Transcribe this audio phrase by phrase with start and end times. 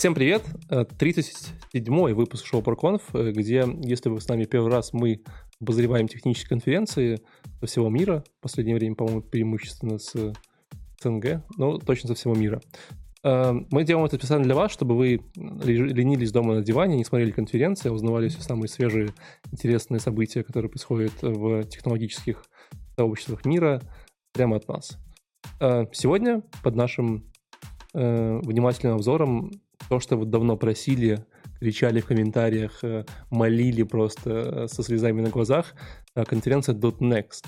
[0.00, 0.42] Всем привет!
[0.70, 5.20] 37-й выпуск шоу ProConf, где, если вы с нами первый раз, мы
[5.60, 7.20] обозреваем технические конференции
[7.60, 8.24] со всего мира.
[8.38, 10.14] В последнее время, по-моему, преимущественно с
[11.02, 12.62] СНГ, но точно со всего мира.
[13.22, 17.90] Мы делаем это специально для вас, чтобы вы ленились дома на диване, не смотрели конференции,
[17.90, 19.10] а узнавали все самые свежие,
[19.52, 22.42] интересные события, которые происходят в технологических
[22.96, 23.82] сообществах мира
[24.32, 24.98] прямо от нас.
[25.92, 27.30] Сегодня под нашим
[27.92, 29.50] внимательным обзором
[29.90, 31.26] то, что вот давно просили,
[31.58, 35.74] кричали в комментариях, э, молили просто э, со слезами на глазах,
[36.14, 37.44] э, конференция .next.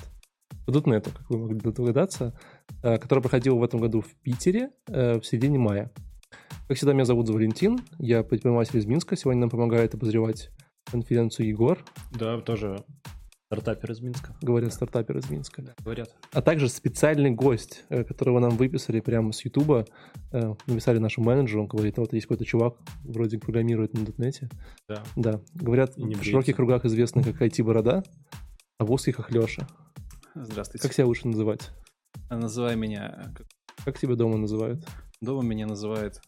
[0.67, 2.39] .net, как вы могли догадаться,
[2.83, 5.91] которая проходила в этом году в Питере в середине мая.
[6.69, 10.51] Как всегда, меня зовут Валентин, я предприниматель из Минска, сегодня нам помогает обозревать
[10.91, 11.79] конференцию Егор.
[12.13, 12.85] Да, тоже
[13.53, 14.35] Стартапер из Минска.
[14.41, 15.61] Говорят, стартапер из Минска.
[15.61, 16.17] Да, говорят.
[16.33, 19.85] А также специальный гость, э, которого нам выписали прямо с Ютуба.
[20.33, 24.49] Э, написали нашему менеджеру, он говорит, вот есть какой-то чувак, вроде программирует на дотнете.
[24.89, 25.03] Да.
[25.17, 25.43] Да.
[25.53, 28.03] Говорят, в широких кругах известный как IT-борода,
[28.79, 29.69] а в узких как Леша.
[30.35, 30.83] Здравствуйте.
[30.83, 31.73] Как себя лучше называть?
[32.31, 33.35] А называй меня...
[33.85, 34.83] Как тебя дома называют?
[35.21, 36.23] Дома меня называют...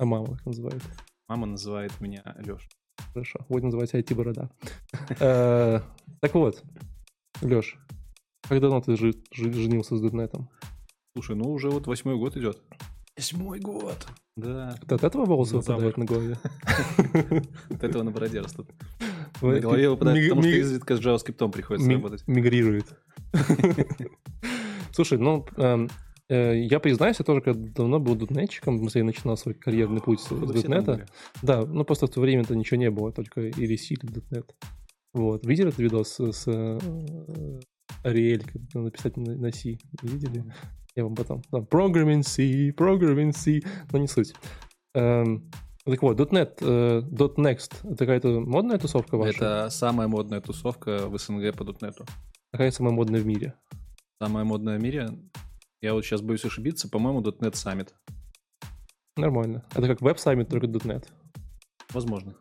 [0.00, 0.82] А мама как называет?
[1.28, 2.68] Мама называет меня Леша.
[3.12, 4.50] Хорошо, будет называться IT-борода.
[5.20, 5.80] Э,
[6.20, 6.62] так вот,
[7.42, 7.76] Леш,
[8.42, 10.48] как давно ты женился с Деднетом?
[11.14, 12.58] Слушай, ну уже вот восьмой год идет.
[13.16, 14.06] Восьмой год.
[14.36, 14.78] Да.
[14.82, 16.38] Это от этого волосы выпадают на голове?
[17.70, 18.70] От этого на бороде растут.
[19.42, 22.26] На голове выпадает, потому что изредка с JavaScript приходится работать.
[22.26, 22.86] Мигрирует.
[24.92, 25.88] Слушай, ну, эм,
[26.28, 31.06] я признаюсь, я тоже когда давно был дотнетчиком, я начинал свой карьерный путь с дотнета.
[31.42, 34.54] Да, ну просто в то время-то ничего не было, только или C, или дотнет.
[35.14, 35.46] Вот.
[35.46, 36.48] Видели этот видос с, с
[38.04, 39.78] Ариэль, как написать на, C?
[40.02, 40.44] Видели?
[40.94, 41.42] Я вам потом.
[41.50, 44.34] Да, programming C, programming C, но не суть.
[44.94, 45.50] Эм,
[45.84, 47.00] так вот, .NET, э,
[47.38, 49.36] .next, это какая-то модная тусовка ваша?
[49.36, 51.94] Это самая модная тусовка в СНГ по .NET.
[52.52, 53.54] Какая самая модная в мире?
[54.20, 55.08] Самая модная в мире?
[55.80, 57.90] Я вот сейчас боюсь ошибиться, по-моему, .NET Summit.
[59.16, 59.64] Нормально.
[59.74, 61.06] Это как веб-саммит, только .NET.
[61.92, 62.34] Возможно.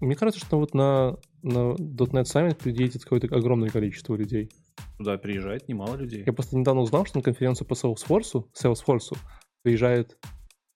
[0.00, 4.50] Мне кажется, что вот на, на .NET Summit приедет какое-то огромное количество людей.
[4.98, 6.22] Туда приезжает немало людей.
[6.26, 9.16] Я просто недавно узнал, что на конференцию по Salesforce, Salesforce
[9.62, 10.18] приезжает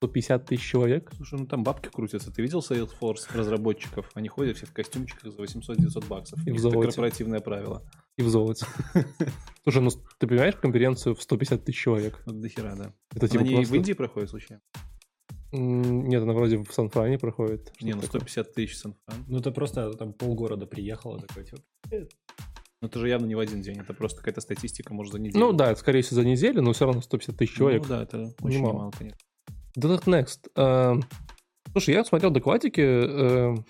[0.03, 1.11] 150 тысяч человек.
[1.17, 2.33] Слушай, ну там бабки крутятся.
[2.33, 4.11] Ты видел Salesforce разработчиков?
[4.15, 6.47] Они ходят все в костюмчиках за 800-900 баксов.
[6.47, 6.67] И в.
[6.67, 7.83] Это корпоративное правило.
[8.17, 8.67] И в золоте.
[9.65, 12.23] Слушай, ну ты понимаешь конференцию в 150 тысяч человек?
[12.25, 12.93] Вот до хера, да.
[13.15, 13.73] Это типа Они просто...
[13.73, 14.63] в Индии проходят случайно?
[15.53, 17.73] Нет, она вроде в Сан-Фране проходит.
[17.81, 19.25] Не, ну 150 тысяч Сан-Фран.
[19.29, 21.63] Ну это просто там полгорода приехало такой, типа,
[22.83, 25.47] ну, это же явно не в один день, это просто какая-то статистика, может, за неделю.
[25.47, 27.83] Ну да, скорее всего, за неделю, но все равно 150 тысяч человек.
[27.83, 29.19] Ну да, это очень немало, немало конечно.
[29.79, 30.51] .NET Next.
[30.55, 31.03] Uh,
[31.73, 33.65] слушай, я смотрел докладики, uh,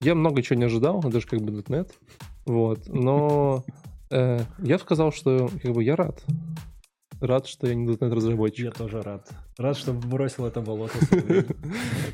[0.00, 1.92] я много чего не ожидал, даже как бы .NET,
[2.46, 3.64] вот, но
[4.10, 6.24] uh, я сказал, что как бы я рад.
[7.20, 8.64] Рад, что я не .NET разработчик.
[8.64, 9.28] Я тоже рад.
[9.58, 10.94] Рад, что бросил это болото.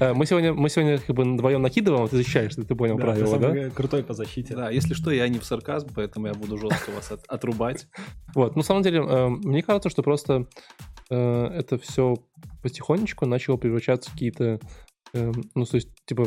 [0.14, 3.70] Мы сегодня, мы сегодня как бы вдвоем накидываем, а ты защищаешься, ты понял правила, да?
[3.70, 4.56] Крутой по защите.
[4.56, 7.87] Да, если что, я не в сарказм, поэтому я буду жестко вас отрубать.
[8.34, 10.48] Вот, на самом деле, мне кажется, что просто
[11.08, 12.16] это все
[12.66, 14.58] потихонечку начало превращаться в какие-то,
[15.12, 16.26] э, ну, то есть, типа,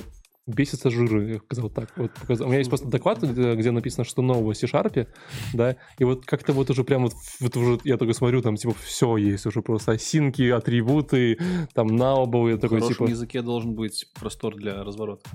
[0.49, 1.91] бесится жиры, я сказал так.
[1.95, 2.47] Вот, показал.
[2.47, 5.07] У меня есть просто доклад, где написано, что нового C-Sharp,
[5.53, 8.73] да, и вот как-то вот уже прям вот, вот уже, я только смотрю, там, типа,
[8.83, 11.37] все есть уже просто осинки, атрибуты,
[11.73, 13.05] там, наубл, я такой, типа...
[13.05, 15.29] В языке должен быть простор для разворота.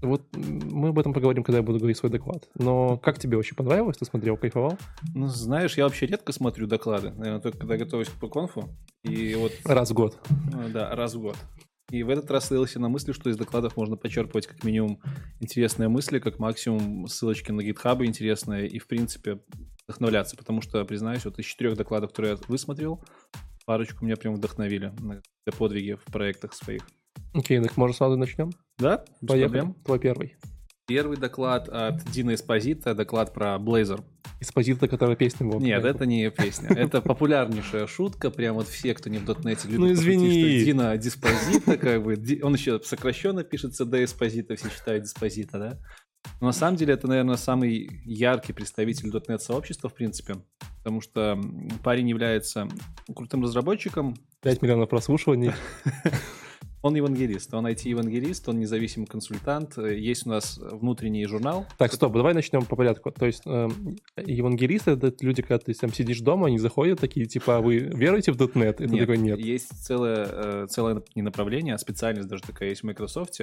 [0.00, 2.48] Вот мы об этом поговорим, когда я буду говорить свой доклад.
[2.54, 3.96] Но как тебе вообще понравилось?
[3.96, 4.78] Ты смотрел, кайфовал?
[5.12, 7.10] Ну, знаешь, я вообще редко смотрю доклады.
[7.10, 8.68] Наверное, только когда готовлюсь к конфу.
[9.02, 9.50] И вот...
[9.64, 10.16] Раз в год.
[10.52, 11.36] Ну да, раз в год.
[11.90, 15.00] И в этот раз ссылался на мысли, что из докладов можно почерпывать как минимум
[15.40, 19.40] интересные мысли, как максимум ссылочки на GitHub интересные и, в принципе,
[19.84, 20.36] вдохновляться.
[20.36, 23.02] Потому что, признаюсь, вот из четырех докладов, которые я высмотрел,
[23.64, 25.22] парочку меня прям вдохновили на
[25.56, 26.82] подвиги в проектах своих.
[27.34, 28.50] Окей, так может сразу начнем?
[28.78, 29.74] Да, поехали.
[29.84, 30.36] Твой первый.
[30.88, 34.02] Первый доклад от Дина Эспозита, доклад про Blazor.
[34.40, 35.60] Эспозита, которая песня была.
[35.60, 36.70] Нет, это не песня.
[36.70, 38.30] Это популярнейшая шутка.
[38.30, 40.28] Прям вот все, кто не в дотнете, любят ну, извини.
[40.28, 42.40] Пошутить, что Дина Диспозита, как бы.
[42.42, 45.78] Он еще сокращенно пишется до Эспозита, все читают Диспозита, да?
[46.40, 50.36] Но на самом деле это, наверное, самый яркий представитель .NET сообщества, в принципе,
[50.78, 51.38] потому что
[51.84, 52.66] парень является
[53.14, 54.16] крутым разработчиком.
[54.40, 55.52] 5 миллионов прослушиваний.
[56.82, 59.78] Он евангелист, он IT-евангелист, он независимый консультант.
[59.78, 61.66] Есть у нас внутренний журнал.
[61.76, 63.10] Так, стоп, давай начнем по порядку.
[63.10, 63.68] То есть э,
[64.24, 68.32] евангелисты— это люди, когда ты там сидишь дома, они заходят такие, типа, а вы веруете
[68.32, 68.74] в .NET?
[68.74, 69.38] И ты Нет, такой, нет.
[69.38, 73.40] Есть целое, э, целое не направление, а специальность даже такая есть в Microsoft.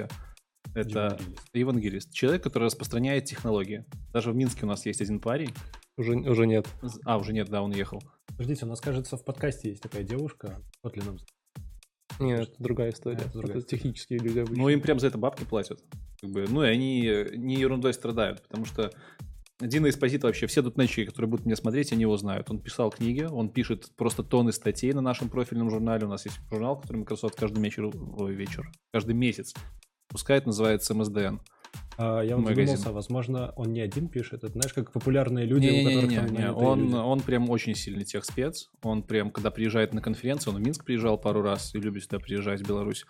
[0.74, 1.54] Это Евангелист.
[1.54, 2.12] евангелист.
[2.12, 3.84] Человек, который распространяет технологии.
[4.12, 5.52] Даже в Минске у нас есть один парень.
[5.96, 6.66] Уже, уже нет.
[7.04, 8.02] А, уже нет, да, он уехал.
[8.28, 10.60] Подождите, у нас, кажется, в подкасте есть такая девушка.
[10.82, 11.18] Вот ли нам...
[12.18, 13.18] Нет, это другая история.
[13.18, 14.62] Это другая Это технические люди обычно.
[14.62, 15.80] Ну, им прям за это бабки платят.
[16.20, 17.00] Как бы, ну, и они
[17.34, 18.90] не ерундой страдают, потому что
[19.60, 22.50] Дина Эспозит вообще, все дотнетчики, которые будут меня смотреть, они его знают.
[22.50, 26.06] Он писал книги, он пишет просто тонны статей на нашем профильном журнале.
[26.06, 29.54] У нас есть журнал, который Microsoft каждый вечер, ой, вечер, каждый месяц
[30.08, 31.38] пускает, называется МСДН.
[31.98, 32.66] А, я вот Магазин.
[32.66, 34.44] задумался, возможно, он не один пишет.
[34.44, 36.94] Это, знаешь, как популярные люди, у которых там Не-не-не, нанятые он, люди.
[36.94, 38.70] он прям очень сильный техспец.
[38.82, 42.18] Он прям, когда приезжает на конференцию, он в Минск приезжал пару раз и любит сюда
[42.18, 43.04] приезжать, в Беларусь,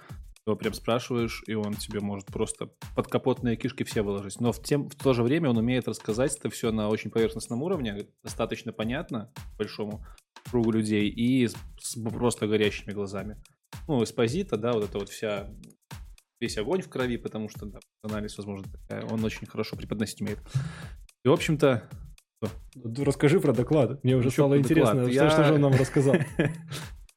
[0.47, 4.41] его прям спрашиваешь, и он тебе может просто под капотные кишки все выложить.
[4.41, 7.63] Но в, тем, в то же время он умеет рассказать это все на очень поверхностном
[7.63, 10.05] уровне, достаточно понятно большому
[10.49, 13.43] кругу людей и с, с просто горящими глазами.
[13.89, 15.51] Ну, эспозита, да, вот это вот вся
[16.41, 19.05] весь огонь в крови, потому что да, анализ, возможно, такая.
[19.07, 20.39] Он очень хорошо преподносить умеет.
[21.25, 21.89] И, в общем-то,
[22.43, 24.05] Ну, Расскажи про доклад.
[24.05, 26.15] Мне уже стало интересно, что, Я- что же он нам рассказал.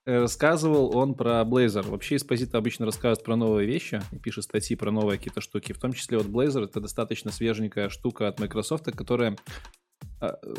[0.06, 1.88] Э, рассказывал он про Blazor.
[1.88, 5.71] Вообще Эспозита обычно рассказывает про новые вещи и пишет статьи про новые какие-то штуки.
[5.74, 9.36] В том числе вот Blazor— это достаточно свеженькая штука от Microsoft, которая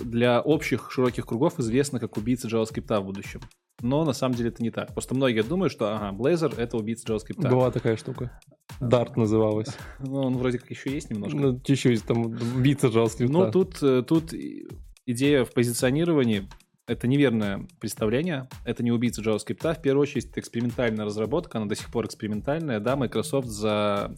[0.05, 3.41] для общих широких кругов известна как убийца JavaScript в будущем.
[3.83, 4.93] Но на самом деле это не так.
[4.93, 7.49] Просто многие думают, что ага, Blazor— это убийца JavaScript.
[7.49, 8.39] Была такая штука.
[8.81, 9.69] Dart называлась.
[10.01, 11.37] Ну, он вроде как еще есть немножко.
[11.37, 12.31] Ну, чуть-чуть там
[12.63, 13.29] биться JavaScript.
[13.29, 14.35] Ну, тут, э, тут
[15.07, 16.49] идея в позиционировании
[16.91, 18.49] это неверное представление.
[18.65, 19.75] Это не убийца JavaScript.
[19.75, 21.59] В первую очередь, это экспериментальная разработка.
[21.59, 22.81] Она до сих пор экспериментальная.
[22.81, 24.17] Да, Microsoft за...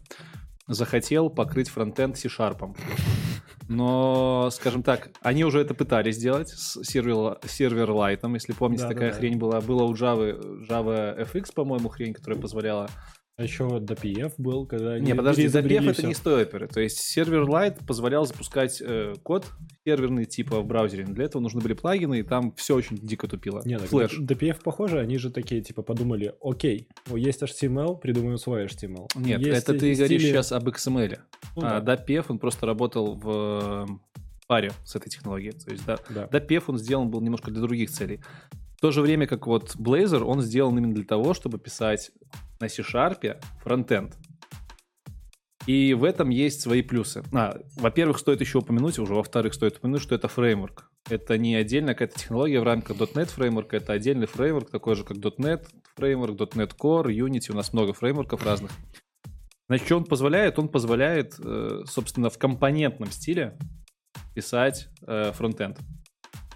[0.67, 2.76] захотел покрыть фронтенд C-Sharp.
[3.69, 8.35] Но, скажем так, они уже это пытались сделать с сервер, серверлайтом.
[8.35, 9.17] Если помните, Да, да, такая да.
[9.19, 9.61] хрень была.
[9.61, 12.88] Была у Java, Java FX, по-моему, хрень, которая позволяла
[13.38, 16.69] А еще DPF был, когда не, подожди, DPF это не стоперы.
[16.69, 19.46] То есть сервер Lite позволял запускать э, код
[19.87, 21.06] серверный типа в браузере.
[21.06, 23.62] Но для этого нужны были плагины, и там все очень дико тупило.
[23.64, 24.20] Не, Флэш.
[24.20, 29.08] DPF похоже, они же такие, типа, подумали, окей, есть HTML, придумаем свой HTML.
[29.17, 31.19] Нет, Есть это ты стили- говоришь сейчас об XML.
[31.56, 31.94] Ну а да.
[31.96, 33.93] DPF, он просто работал в э,
[34.46, 35.52] паре с этой технологией.
[35.52, 36.26] То есть да, Да.
[36.26, 38.20] DPF он сделан был немножко для других целей.
[38.82, 42.11] То же время, как вот Blazor, он сделан именно для того, чтобы писать
[42.58, 44.17] на C-Sharp фронтенд.
[45.69, 47.23] И в этом есть свои плюсы.
[47.32, 50.90] А, во-первых, стоит еще упомянуть, уже во-вторых, стоит упомянуть, что это фреймворк.
[51.08, 55.19] Это не отдельная какая-то технология в рамках .NET фреймворка, это отдельный фреймворк, такой же, как
[55.19, 55.64] .NET
[55.94, 58.73] фреймворк, .NET Core, Unity, у нас много фреймворков разных.
[59.69, 60.58] Значит, что он позволяет?
[60.58, 63.56] Он позволяет, э, собственно, в компонентном стиле
[64.34, 65.79] писать э, фронтенд.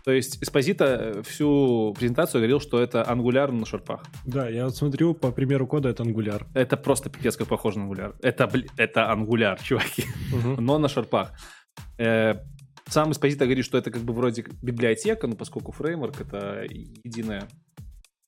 [0.06, 4.04] То есть Эспозита э, всю презентацию говорил, что это Angular на шарпах.
[4.24, 6.46] Да, я вот смотрю, по примеру кода это Angular.
[6.54, 8.14] Это просто пипец как похоже на Angular.
[8.22, 10.04] Это, это Angular, чуваки.
[10.58, 11.32] Но на шарпах.
[11.98, 12.34] Э,
[12.88, 16.64] сам Эспозита говорит, что это как бы вроде библиотека, но поскольку фреймворк это
[17.02, 17.48] единая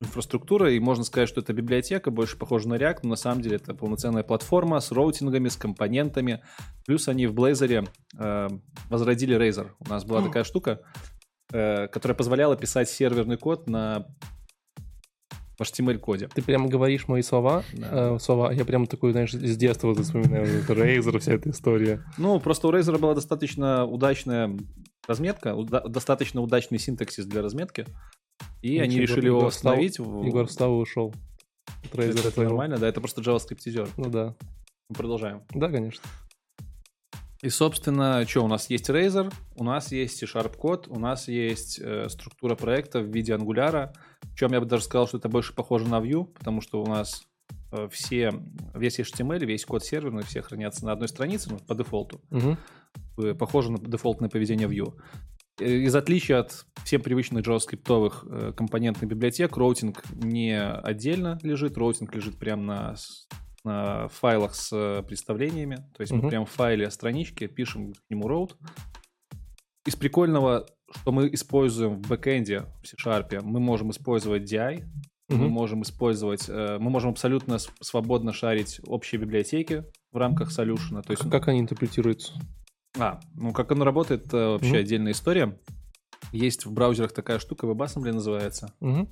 [0.01, 3.55] инфраструктура, и можно сказать, что это библиотека, больше похожа на React, но на самом деле
[3.57, 6.43] это полноценная платформа с роутингами, с компонентами.
[6.87, 7.89] Плюс они в Blazor
[8.19, 8.49] э,
[8.91, 9.71] возродили Razor.
[9.79, 10.81] У нас была такая штука,
[11.49, 14.07] которая позволяла писать серверный код на
[15.59, 16.29] в HTML-коде.
[16.33, 18.15] Ты прямо говоришь мои слова, Да.
[18.15, 22.05] э, слова, я прям такой, знаешь, с детства вспоминаю, Razer, вся эта история.
[22.17, 24.57] Ну, просто у Razer была достаточно удачная
[25.09, 27.87] разметка, уда- достаточно удачный синтаксис для разметки,
[28.63, 31.13] и Ну, они решили его Егор встал- Егор встал и ушел.
[31.83, 33.89] Это, Razer это нормально, да, это просто JavaScript-изер.
[33.97, 34.37] Ну да.
[34.89, 35.43] Мы продолжаем.
[35.55, 36.05] Да, конечно.
[37.43, 41.79] И, собственно, что, у нас есть Razor, у нас есть C-Sharp код, у нас есть
[41.81, 43.91] э, структура проекта в виде Angular,
[44.37, 47.23] чем я бы даже сказал, что это больше похоже на Vue, потому что у нас
[47.71, 48.33] э, все,
[48.75, 52.21] весь HTML, весь код серверный, все хранятся на одной странице, ну, по дефолту.
[53.19, 54.93] Э, похоже на дефолтное поведение Vue.
[55.61, 62.13] Э, Из отличия от всем привычных JavaScript э, компонентных библиотек, роутинг не отдельно лежит, роутинг
[62.17, 62.97] лежит прямо на,
[63.61, 65.77] с- на файлах с э, представлениями.
[65.97, 66.29] То есть мы Мгм.
[66.29, 68.55] прямо в файле странички пишем к нему route.
[69.87, 74.85] Из прикольного, что мы используем в бэкэнде в C-Sharp, мы можем использовать DI,
[75.31, 75.49] мы Мгм.
[75.51, 81.03] можем использовать, э, мы можем абсолютно свободно шарить общие библиотеки в рамках солюшена.
[81.03, 82.33] То есть Как, как они интерпретируются?
[82.99, 84.79] а, ну как оно работает, это вообще Мгм.
[84.79, 85.59] отдельная история.
[86.33, 88.73] Есть в браузерах такая штука, WebAssembly называется.
[88.81, 89.09] Мгм.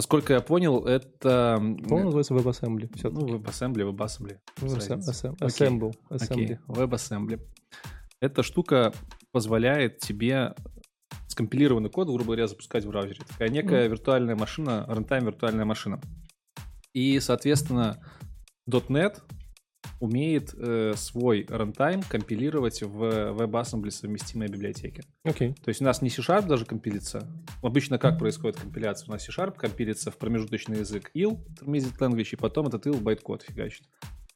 [0.00, 1.56] Насколько я понял, это...
[1.58, 2.88] По-моему, называется WebAssembly.
[2.90, 3.32] Ну, Все-таки.
[3.32, 4.38] WebAssembly, WebAssembly.
[4.62, 5.92] Assemble.
[6.08, 6.58] Окей, Assembly.
[6.68, 7.40] WebAssembly.
[8.18, 8.94] Эта штука
[9.30, 10.54] позволяет тебе
[11.28, 13.20] скомпилированный код, грубо говоря, запускать в браузере.
[13.28, 16.00] Такая некая виртуальная машина, runtime виртуальная машина.
[16.94, 17.98] И, соответственно,
[18.70, 19.20] .NET
[20.00, 25.02] умеет э, свой runtime компилировать в WebAssembly совместимые библиотеки.
[25.24, 25.54] Окей.
[25.62, 27.28] То есть у нас не C-Sharp даже компилится.
[27.62, 29.08] Обычно как происходит компиляция?
[29.08, 33.42] У нас C-Sharp компилится в промежуточный язык IL, Intermediate Language, и потом этот IL байткод
[33.42, 33.86] фигачит.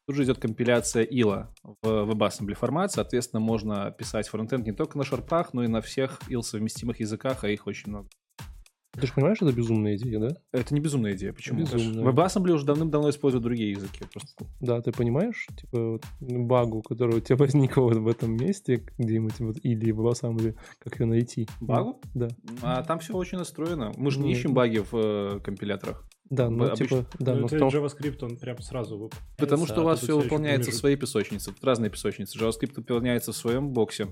[0.06, 5.04] Тут же идет компиляция IL в WebAssembly формат, соответственно, можно писать фронтенд не только на
[5.04, 8.08] шарпах, но и на всех IL совместимых языках, а их очень много.
[9.00, 10.36] Ты же понимаешь, это безумная идея, да?
[10.52, 11.32] Это не безумная идея.
[11.32, 11.60] Почему?
[11.60, 12.04] Безумная.
[12.04, 14.04] WebAssembly уже давным-давно используют другие языки.
[14.12, 18.84] Просто Да, ты понимаешь, типа, вот багу, которая у тебя возникла вот в этом месте,
[18.98, 21.48] где-нибудь вот, или в Assembly, как ее найти?
[21.60, 22.00] Багу?
[22.14, 22.28] Да.
[22.62, 23.92] А там все очень настроено.
[23.96, 24.38] Мы же не Нет.
[24.38, 26.04] ищем баги в э, компиляторах.
[26.30, 29.66] Да, ну, Обычно- типа, да, Ну, но это потому- JavaScript, он прям сразу выполняется, Потому
[29.66, 31.52] что у вас все выполняется в своей песочнице.
[31.60, 32.38] Разные песочницы.
[32.38, 34.08] JavaScript выполняется в своем боксе,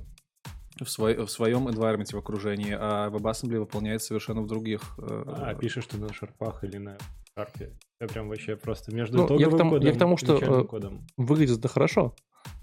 [0.80, 4.80] в, свой- в своем environment в окружении, а WebAssembly выполняется совершенно в других.
[4.98, 6.96] э, А, пишешь ты на шарпах или на
[7.34, 7.72] карте.
[8.00, 10.36] Это прям вообще просто между Ну, я к итоговым тому- я кодом к тому, что,
[10.36, 11.06] э, кодом.
[11.16, 12.14] выглядит это хорошо,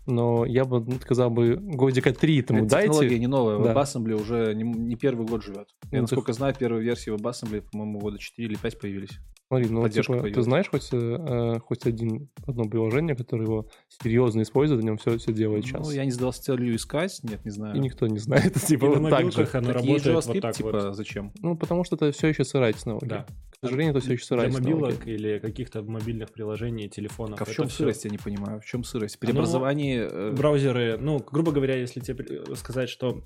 [0.06, 3.20] но я бы сказал бы годика три этому Это технология дайте.
[3.20, 3.60] не новая.
[3.60, 3.74] Да.
[3.74, 5.70] WebAssembly уже не, не первый год живет.
[5.92, 9.18] Я, Ну, насколько знаю, первые версии WebAssembly, по-моему, года 4 или 5 появились.
[9.50, 13.68] Смотри, ну, поддержка типа, ты знаешь хоть, э, э, хоть один, одно приложение, которое его
[13.88, 15.88] серьезно использует, на нем все, все делает сейчас.
[15.88, 17.76] Ну, я не задался целью искать, нет, не знаю.
[17.76, 19.48] И никто не знает, типа, И на вот так же.
[19.54, 20.96] оно Так работает JavaScript, вот так типа, вот.
[20.96, 21.34] зачем?
[21.42, 23.08] Ну, потому что это все еще сырая технология.
[23.08, 23.26] Да.
[23.50, 24.86] К сожалению, это все еще сырая Для технология.
[24.86, 27.40] мобилок или каких-то мобильных приложений, телефонов.
[27.40, 28.62] Так а в чем сырость, я не понимаю.
[28.62, 29.18] В чем сырость?
[29.20, 30.08] Оно- Преобразование...
[30.10, 33.24] э, Браузеры, ну, грубо говоря, если тебе при- сказать, что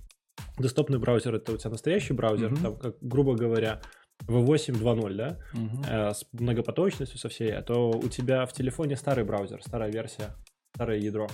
[0.57, 2.61] десктопный браузер это у тебя настоящий браузер, Мгм.
[2.63, 3.81] там, как, грубо говоря,
[4.27, 5.39] V8 2.0, да,
[5.87, 10.35] э, с многопоточностью со всей, а то у тебя в телефоне старый браузер, старая версия,
[10.75, 11.27] старое ядро.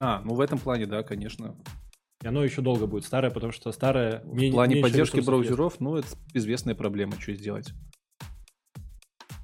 [0.00, 1.56] А, ну в этом плане, да, конечно.
[2.22, 4.22] И оно еще долго будет старое, потому что старое...
[4.24, 7.72] В плане поддержки браузеров, ну, это известная проблема, что сделать.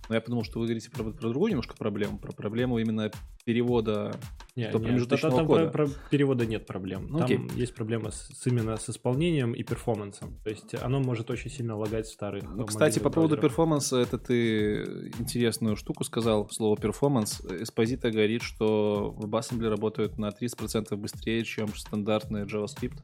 [0.08, 3.10] Но я подумал, что вы говорите про, про другую немножко проблему, про проблему именно
[3.44, 4.18] перевода.
[4.56, 5.68] Нет, нет, промежуточного там кода?
[5.68, 7.06] про, про перевода нет проблем.
[7.08, 7.40] Ну, там окей.
[7.54, 10.38] есть проблема с, с именно с исполнением и перформансом.
[10.44, 13.98] То есть оно может очень сильно лагать в старых Ну, э, кстати, по поводу перформанса,
[13.98, 17.40] это ты интересную штуку сказал, слово перформанс.
[17.40, 22.98] Эспозита говорит, что в WebAssembly работают на 30% быстрее, чем стандартный JavaScript,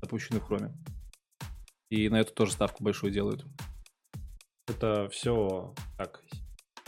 [0.00, 0.72] запущенный в Chrome.
[1.90, 3.44] И на эту тоже ставку большую делают.
[4.66, 6.22] Это все так.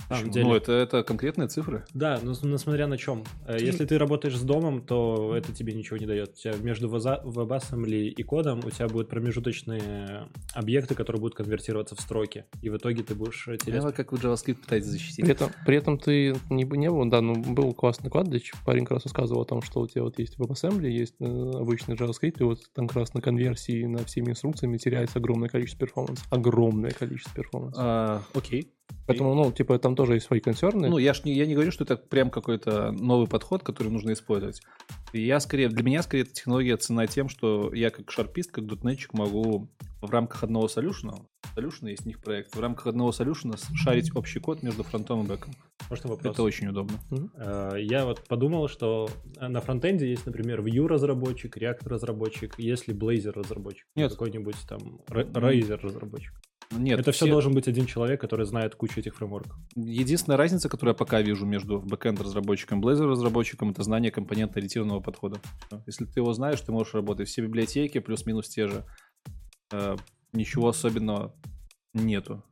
[0.08, 0.32] Самом Почему?
[0.32, 1.84] деле- Ну, это, это конкретные цифры.
[1.92, 3.24] Да, но, но смотря на чем.
[3.46, 6.30] Ты Если ты работаешь с домом, то это тебе ничего не дает.
[6.30, 11.94] У тебя между ваза- WebAssembly и кодом у тебя будут промежуточные объекты, которые будут конвертироваться
[11.96, 12.44] в строки.
[12.62, 13.80] И в итоге ты будешь э, терять...
[13.80, 15.24] Поняла, как вы JavaScript пытаетесь защитить.
[15.24, 18.92] При этом, при этом ты не, не был, да, ну, был классный кладбищ, парень как
[18.92, 22.44] раз рассказывал о том, что у тебя вот есть WebAssembly, есть э, обычный JavaScript, и
[22.44, 26.22] вот там как раз на конверсии на всеми инструкциями теряется огромное количество перформанса.
[26.30, 27.80] Огромное количество перформанса.
[27.82, 28.72] А, окей.
[29.06, 30.88] Поэтому, ну, типа, там тоже есть свои консерны.
[30.88, 34.12] Ну, я ж не, я не говорю, что это прям какой-то новый подход, который нужно
[34.12, 34.60] использовать.
[35.12, 39.12] Я скорее, для меня скорее эта технология цена тем, что я как шарпист, как дотнетчик
[39.14, 39.68] могу
[40.02, 41.14] в рамках одного солюшена,
[41.54, 45.26] солюшена есть у них проект, в рамках одного солюшена шарить общий код между фронтом и
[45.26, 45.54] бэком.
[45.88, 46.34] Можно вопрос?
[46.34, 46.98] Это очень удобно.
[47.36, 49.08] Э, Я вот подумал, что
[49.40, 54.10] на фронтенде есть, например, Vue разработчик, React разработчик, есть ли Blazor разработчик, Нет.
[54.12, 56.34] какой-нибудь там Ra- Razer разработчик.
[56.72, 59.56] Нет, Это все все- должен быть один человек, который знает кучу этих фреймворков.
[59.76, 65.00] Единственная разница, которую я пока вижу между бэкэнд разработчиком и Blazor разработчиком, это знание компонентно-ориентированного
[65.00, 65.40] подхода.
[65.86, 67.28] Если ты его знаешь, ты можешь работать.
[67.28, 68.84] Все библиотеки плюс-минус те же.
[69.72, 69.96] Э,
[70.32, 71.34] Ничего особенного
[71.94, 72.42] нету.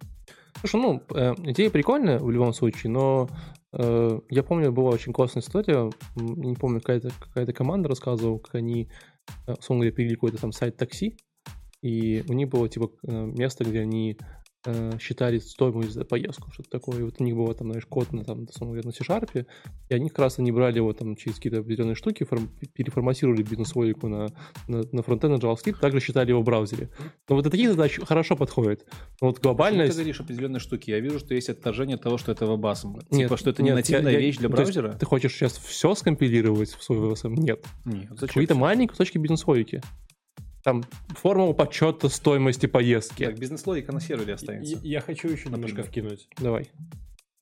[0.61, 3.29] Слушай, ну, э, идея прикольная в любом случае, но
[3.73, 8.89] э, я помню, была очень классная история, не помню, какая-то какая команда рассказывала, как они,
[9.47, 11.19] условно говоря, перевели какой-то там сайт такси,
[11.85, 14.17] и у них было, типа, э, место, где они
[14.65, 18.11] э, считали стоимость за поездку, что-то такое, и вот у них было там, знаешь, код
[18.11, 19.47] на, там, на C-Sharp,
[19.91, 24.09] и они как раз они брали его там через какие-то определенные штуки, форм- переформатировали бизнес-логику
[24.09, 24.29] на,
[24.67, 26.89] на, на фронтенд, на JavaScript, также считали его в браузере.
[27.29, 28.87] Но вот такие задачи хорошо подходят.
[29.21, 29.81] Но вот глобально...
[29.81, 30.89] Почему ты говоришь определенные штуки?
[30.89, 32.95] Я вижу, что есть отторжение того, что это вебасом.
[33.11, 34.97] Нет, типа, что это не нет, нативная я- вещь для ну, то есть браузера?
[34.99, 37.35] Ты хочешь сейчас все скомпилировать в свой VSM?
[37.35, 37.63] Нет.
[37.85, 38.29] Нет, зачем?
[38.29, 39.83] Какие-то маленькие кусочки бизнес-логики.
[40.65, 40.83] Там
[41.21, 43.27] формула подсчета стоимости поездки.
[43.27, 44.77] Так, бизнес-логика на сервере останется.
[44.83, 45.87] Я, я хочу еще немножко Например.
[46.17, 46.29] вкинуть.
[46.41, 46.71] Давай.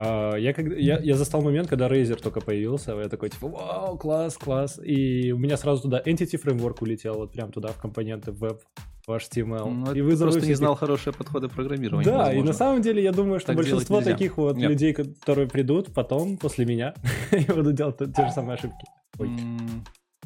[0.01, 3.97] А, Я, когда, я, я застал момент, когда Razer только появился, я такой, типа, вау,
[3.97, 8.33] класс, класс, и у меня сразу туда Entity Framework улетел, вот прям туда, в компоненты
[8.33, 8.61] в веб.
[9.07, 9.71] в HTML.
[9.71, 12.05] Ну, и вызовы просто не знал хорошие подходы программирования.
[12.05, 12.53] Да, и на возможно.
[12.55, 14.71] самом деле я думаю, что Так большинство таких вот Нет.
[14.71, 16.95] людей, которые придут потом, после меня,
[17.31, 18.85] и будут делать те те же самые ошибки.
[19.21, 19.31] Ой.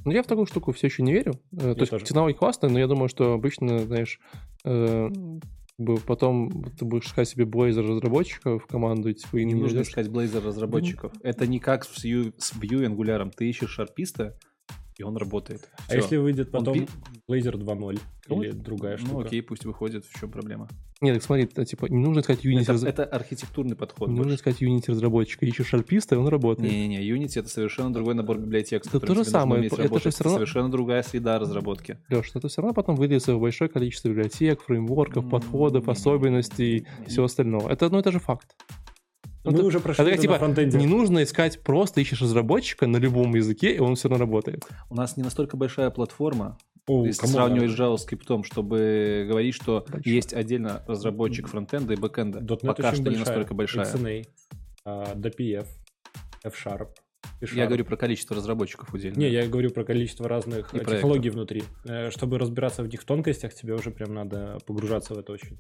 [0.07, 1.35] М, Ну, я в такую штуку все еще не верю.
[1.53, 2.05] Э, То есть тоже.
[2.07, 4.21] ценовой классный, но я думаю, что обычно, знаешь,
[4.65, 5.09] э,
[6.07, 9.91] потом ты будешь искать себе Blazor разработчиков в команду, типа, и Не не нужно найдешь.
[9.91, 11.13] искать Blazor разработчиков.
[11.23, 13.31] Это не как с Vue, с Vue Angular.
[13.37, 14.39] Ты ищешь шарписта,
[14.99, 15.69] и он работает.
[15.77, 15.97] А Всё.
[15.97, 16.89] если выйдет Он потом пи-
[17.29, 17.99] Blazor 2.0
[18.29, 19.27] Ну, или другая Ну штука?
[19.27, 20.69] окей, пусть выходит, в чем проблема.
[21.03, 24.09] Нет, так смотри, это, типа, не нужно искать Unity, Это, раз- это архитектурный подход.
[24.09, 25.45] не нужно искать Unity разработчика.
[25.45, 26.71] Ищешь шарписта, и он работает.
[26.71, 30.39] Не-не-не, Unity это совершенно другой набор библиотек, Это то же самое, это же всё равно-
[30.39, 31.99] совершенно другая среда разработки.
[32.11, 37.27] Леш, это все равно потом выльется в большое количество библиотек, фреймворков, подходов, особенностей и всего
[37.27, 37.69] остального.
[37.69, 38.55] Это, ну, это же факт.
[39.51, 40.79] Мы это- уже прошли Это это как, типа, фронтенде.
[40.79, 44.67] не нужно искать просто, ищешь разработчика на любом языке, и он все равно работает.
[44.91, 49.85] У нас не настолько большая платформа, О, если сравнивать а с JavaScript, чтобы говорить, что
[49.91, 50.13] Большой.
[50.13, 52.41] есть отдельно разработчик фронтенда и бэкенда.
[52.41, 53.19] .NET Пока очень что не большая.
[53.27, 53.87] настолько большая.
[53.87, 54.25] XNA,
[54.85, 55.67] а, WPF,
[56.45, 56.89] F-Sharp.
[57.41, 59.19] Я говорю про количество разработчиков отдельно.
[59.19, 61.65] Не, я говорю про количество разных И э, технологий внутри.
[61.85, 65.57] Э, Чтобы разбираться в них тонкостях, тебе уже прям надо погружаться в это очень.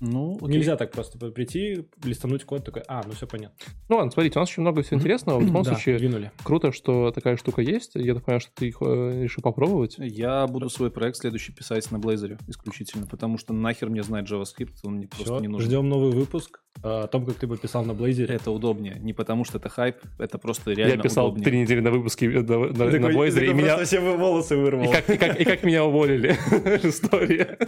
[0.00, 0.48] Ну, окей.
[0.48, 3.56] Нельзя так просто прийти, листануть код, такой, а, ну все понятно.
[3.88, 5.38] Ну ладно, смотрите, у нас очень много всего интересного.
[5.38, 6.32] В любом Да, случае, двинули.
[6.42, 7.92] круто, что такая штука есть.
[7.94, 9.96] Я так понимаю, что ты их э, решил попробовать.
[9.98, 14.74] Я буду свой проект следующий писать на Blazor исключительно, потому что нахер мне знать JavaScript,
[14.82, 15.68] он мне просто Все, не нужен.
[15.68, 18.26] ждем новый выпуск о том, как ты бы писал на Blazor.
[18.26, 18.98] Это удобнее.
[19.00, 21.44] Не потому что это хайп, это просто реально Я писал удобнее.
[21.44, 23.84] три недели на выпуске э, на, на, на Blazor, и меня...
[23.84, 24.90] все волосы И вырвал.
[24.90, 26.30] как, и, как, и как меня уволили.
[26.82, 27.58] История.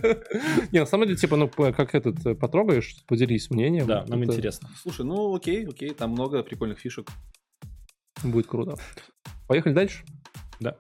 [0.73, 3.87] Не, на самом деле, типа, ну, как этот, э, потрогаешь, поделись мнением.
[3.87, 4.69] Да, нам интересно.
[4.83, 7.09] Слушай, ну окей, окей, там много прикольных фишек.
[8.25, 8.77] Будет круто.
[9.47, 10.05] Поехали дальше?
[10.61, 10.77] Да.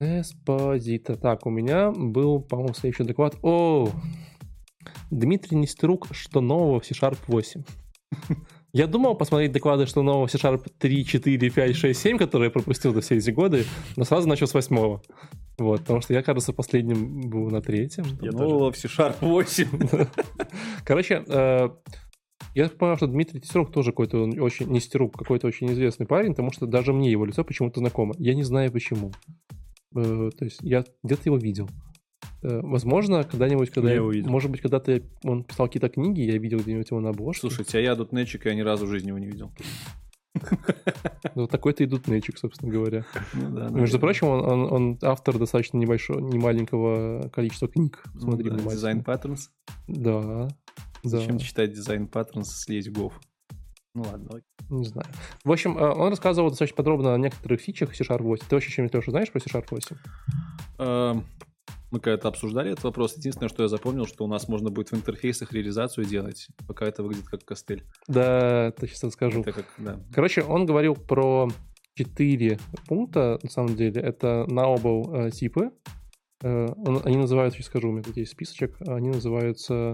[0.00, 1.16] Эспозита.
[1.16, 3.36] Так, у меня был, по-моему, следующий доклад.
[3.42, 3.88] О,
[5.10, 7.62] Дмитрий Нестерук, что нового в C-Sharp 8?
[8.74, 12.94] Я думал посмотреть доклады, что нового C-Sharp 3, 4, 5, 6, 7, которые я пропустил
[12.94, 13.64] за все эти годы,
[13.96, 15.02] но сразу начал с восьмого.
[15.58, 18.04] Вот, потому что я, кажется, последним был на третьем.
[18.22, 19.68] Я ну, в C-Sharp 8.
[20.86, 21.68] Короче, э,
[22.54, 26.50] я понял, что Дмитрий Тестерук тоже какой-то очень, не Стерук, какой-то очень известный парень, потому
[26.50, 28.14] что даже мне его лицо почему-то знакомо.
[28.18, 29.12] Я не знаю почему.
[29.94, 31.68] Э, То есть я где-то его видел.
[32.42, 34.30] Э, Возможно, когда-нибудь, когда Я я- его видел.
[34.30, 37.40] может быть, когда-то он писал какие-то книги, я видел где-нибудь его на обложке.
[37.40, 39.52] Слушайте, а я дотнетчик, я ни разу в жизни его не видел.
[41.34, 43.04] Ну, такой-то идут нычек, собственно говоря.
[43.34, 48.02] Ну да, Между прочим, он, он- он автор достаточно небольшого, немаленького количества книг.
[48.14, 48.74] Ну Смотри, да, внимательно.
[48.74, 49.40] Дизайн Patterns.
[49.88, 50.48] Да.
[50.48, 50.48] Да.
[51.04, 53.20] Зачем читать дизайн Patterns, слезть гов?
[53.94, 54.40] Ну ладно.
[54.70, 55.06] Не знаю.
[55.44, 58.46] В общем, э, он рассказывал достаточно подробно о некоторых фичах C-Sharp 8.
[58.48, 61.22] Ты вообще чем-нибудь, Леша, знаешь про C-Sharp 8?
[61.90, 63.16] Мы когда-то обсуждали этот вопрос.
[63.16, 67.02] Единственное, что я запомнил, что у нас можно будет в интерфейсах реализацию делать, пока это
[67.02, 67.84] выглядит как костыль.
[68.08, 69.40] Да, это сейчас расскажу.
[69.42, 70.00] Это как, да.
[70.14, 71.48] Короче, он говорил про
[71.94, 74.00] четыре пункта, на самом деле.
[74.00, 75.70] Это наобл э, типы.
[76.42, 78.76] Э, он- они называются, сейчас скажу, у меня тут есть списочек.
[78.86, 79.92] Они называются...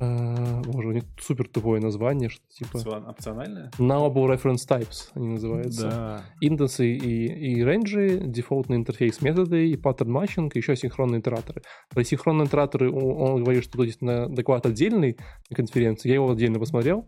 [0.00, 2.76] э, боже, у них супер тупое название, что типа...
[2.78, 3.70] Опцион- Опциональное?
[3.78, 5.88] Nullable Reference Types они называются.
[5.88, 6.22] Да.
[6.40, 11.62] Индексы и, и рейнджи, дефолтный интерфейс методы и pattern matching, и еще синхронные итераторы.
[11.90, 15.16] Про синхронные итераторы он, говорит, что тут есть на доклад отдельный
[15.50, 16.08] на конференции.
[16.08, 17.06] Я его отдельно посмотрел.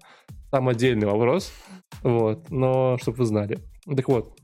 [0.50, 1.52] Там отдельный вопрос.
[2.02, 2.50] Вот.
[2.50, 3.58] Но чтобы вы знали.
[3.86, 4.36] Так вот.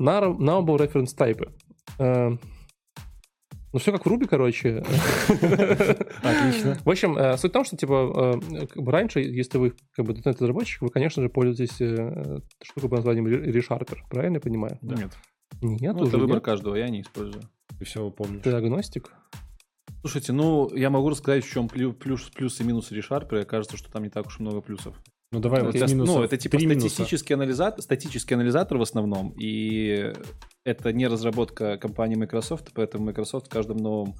[0.00, 1.48] Naable reference type.
[3.72, 4.82] Ну, все как в Ruby, короче.
[6.22, 6.78] Отлично.
[6.84, 10.06] В общем, э, суть в том, что, типа, э, как бы раньше, если вы, как
[10.06, 14.78] бы, .NET-разработчик, вы, конечно же, пользуетесь э, штукой под названием Re- ReSharper, правильно я понимаю?
[14.82, 15.16] Нет.
[15.60, 16.44] Нет, Ну, уже это выбор нет.
[16.44, 17.42] каждого, я не использую.
[17.78, 18.42] Ты все помнишь.
[18.42, 19.12] Ты агностик?
[20.00, 23.44] Слушайте, ну, я могу рассказать, в чем плю- плюс, плюс и минус ReSharper.
[23.44, 24.94] Кажется, что там не так уж и много плюсов.
[25.30, 29.34] Ну давай вот Это, из минусов ну, это типа статистический анализатор, статический анализатор в основном,
[29.38, 30.14] и
[30.64, 34.14] это не разработка компании Microsoft, поэтому Microsoft в каждом новом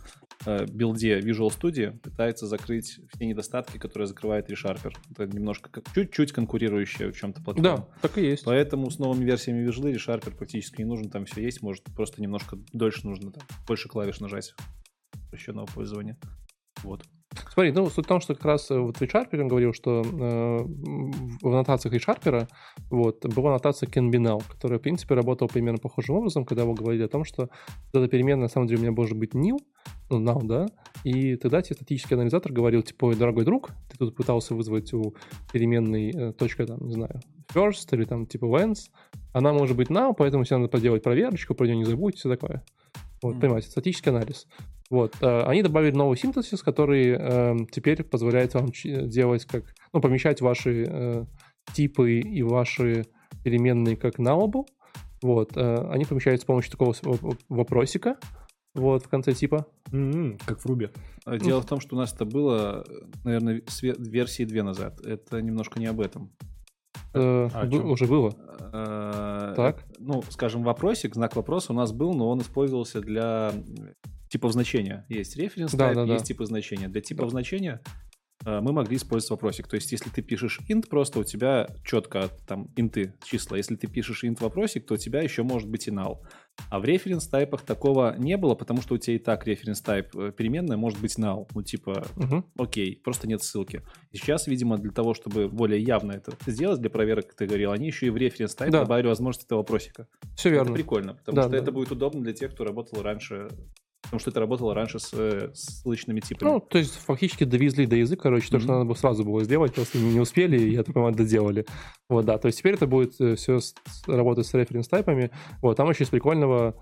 [0.44, 4.92] э, билде Visual Studio пытается закрыть все недостатки, которые закрывает ReSharper.
[5.12, 7.77] Это немножко чуть-чуть конкурирующая в чем-то платформа.
[7.79, 8.44] Да, так и есть.
[8.44, 12.59] Поэтому с новыми версиями Visual ReSharper практически не нужен, там все есть, может просто немножко
[12.75, 14.55] дольше нужно, там, больше клавиш нажать
[15.27, 16.18] упрощенного пользования.
[16.83, 17.03] Вот.
[17.53, 20.59] Смотри, ну, суть в том, что как раз э, вот он говорил, что э,
[21.43, 22.49] в аннотациях ReSharper
[22.91, 27.09] вот, была аннотация can которая, в принципе, работала примерно похожим образом, когда вы говорили о
[27.09, 27.51] том, что
[27.93, 29.59] эта переменная, на самом деле, у меня может быть nil,
[30.11, 30.67] ну, null, да,
[31.05, 35.14] и тогда тебе статический анализатор говорил, типа, «Ой, дорогой друг, ты тут пытался вызвать у
[35.53, 37.21] переменной э, точка, там, не знаю,
[37.53, 38.91] first или там, типа, lens,
[39.33, 42.64] она может быть null, поэтому тебе надо поделать проверочку, про нее не забудь, все такое.
[43.22, 44.46] Вот, понимаете, статический анализ.
[44.90, 45.16] Вот.
[45.20, 49.64] э, Они добавили новый синтезис, который э, теперь позволяет вам делать как...
[49.92, 51.24] Ну, помещать ваши э,
[51.74, 53.04] типы и ваши
[53.44, 54.64] переменные как nullable.
[55.22, 55.57] Вот.
[55.57, 56.94] э, Они помещаются с помощью такого
[57.48, 58.16] вопросика
[58.74, 59.66] вот, в конце типа.
[59.92, 60.88] М-м, Как в Руби.
[61.24, 62.85] А Дело в том, что у нас это было,
[63.24, 65.00] наверное, с ве- версии 2 назад.
[65.04, 66.31] Это немножко не об этом.
[67.14, 68.35] Э, А уже было.
[68.72, 69.85] Э, Так.
[69.98, 73.53] Ну, скажем, вопросик, знак вопроса у нас был, но он использовался для
[74.29, 75.07] типов значения.
[75.09, 76.12] Есть референс Да, type, да, да.
[76.14, 76.88] есть типы значения.
[76.88, 77.81] Для типов значения
[78.44, 79.66] мы могли использовать вопросик.
[79.68, 83.57] То есть, если ты пишешь int, просто у тебя четко там инты, числа.
[83.57, 86.18] Если ты пишешь int вопросик, то у тебя еще может быть и null.
[86.70, 90.14] А в референс тайпах такого не было, потому что у тебя и так референс тайп
[90.16, 91.48] э, переменная может быть null.
[91.55, 92.44] Ну, типа, Мгм.
[92.57, 93.83] окей, просто нет ссылки.
[94.12, 97.87] И сейчас, видимо, для того, чтобы более явно это сделать, для проверок, ты говорил, они
[97.87, 98.81] еще и в референс тайп Да.
[98.81, 100.07] добавили возможность этого вопросика.
[100.37, 100.74] Все Это верно.
[100.74, 101.59] прикольно, потому Да, что да.
[101.59, 103.48] это будет удобно для тех, кто работал раньше,
[104.03, 106.51] потому что это работало раньше с э, ссылочными типами.
[106.51, 108.75] Ну, то есть фактически довезли до языка, короче, то, что Мгм.
[108.75, 111.67] надо было сразу было сделать, просто не успели, и так понимаю, доделали.
[112.09, 113.59] Вот, да, то есть теперь это будет все
[114.07, 115.31] работать с референс-тайпами.
[115.63, 116.75] Вот, там еще из прикольного...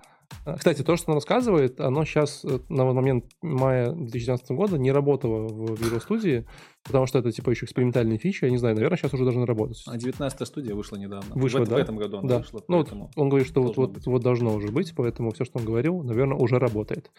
[0.44, 5.48] э, Кстати, то, что он рассказывает, оно сейчас на момент мая 2019 года не работало
[5.48, 6.46] в Visual Studio,
[6.84, 9.82] потому что это, типа, еще экспериментальные фичи, я не знаю, наверное, сейчас уже должны работать.
[9.86, 11.34] А 19 студия вышла недавно.
[11.34, 11.76] Вышла, в, да?
[11.76, 12.38] в этом году она Да.
[12.38, 15.44] вышла, Ну, вот он говорит, что вот, должно вот, вот должно уже быть, поэтому все,
[15.44, 17.10] что он говорил, наверное, уже работает.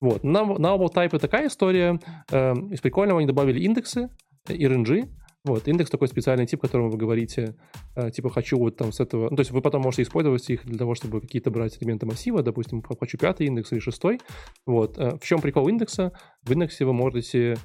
[0.00, 0.24] Вот.
[0.24, 2.00] На Nullable Type такая история.
[2.30, 4.08] Э, Из прикольного они добавили индексы
[4.48, 5.08] э, RNG.
[5.44, 7.56] Вот, индекс такой специальный тип, которому вы говорите,
[7.96, 9.30] э, типа, хочу вот там с этого...
[9.30, 12.42] Ну, то есть вы потом можете использовать их для того, чтобы какие-то брать элементы массива,
[12.42, 14.20] допустим, хочу пятый индекс или шестой.
[14.66, 14.98] Вот.
[14.98, 16.12] Э, В чем прикол индекса?
[16.42, 17.56] В индексе вы можете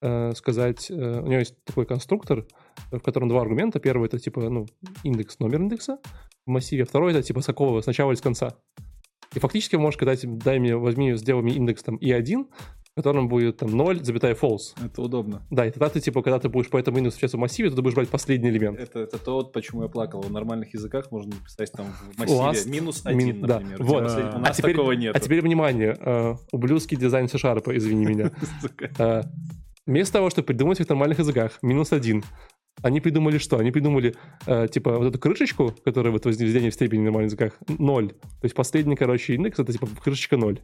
[0.00, 0.90] э, сказать...
[0.90, 2.46] У него есть такой конструктор,
[2.92, 3.80] в котором два аргумента.
[3.80, 4.66] Первый— это, типа, ну,
[5.02, 5.98] индекс, номер индекса
[6.46, 8.54] в массиве, второй это типа с какого, с начала или с конца.
[9.34, 12.46] И фактически вы можете сказать, дай мне, возьми, сделай мне индекс там i1,
[12.94, 14.72] в котором будет там 0, запятая false.
[14.84, 15.42] Это удобно.
[15.50, 17.82] Да, и тогда ты, типа, когда ты будешь по этому индексу в массиве, то ты
[17.82, 18.78] будешь брать последний элемент.
[18.78, 20.20] Это, это то, вот почему я плакал.
[20.22, 23.58] В нормальных языках можно написать там в массиве Last минус один, да.
[23.58, 23.82] например.
[23.82, 23.94] У Вот.
[23.98, 25.16] тебя последний- У А нас теперь- такого нет.
[25.16, 28.30] А теперь внимание, э, ублюдский дизайн C-Sharp, извини меня.
[28.98, 29.22] Э,
[29.86, 32.24] Вместо того, чтобы придумать их в нормальных языках, минус один,
[32.82, 33.58] они придумали что?
[33.58, 34.14] Они придумали,
[34.46, 38.10] э, типа, вот эту крышечку, которая вот возведение в степени в нормальных языках, ноль.
[38.12, 40.60] То есть последний, короче, индекс, это, типа, крышечка ноль.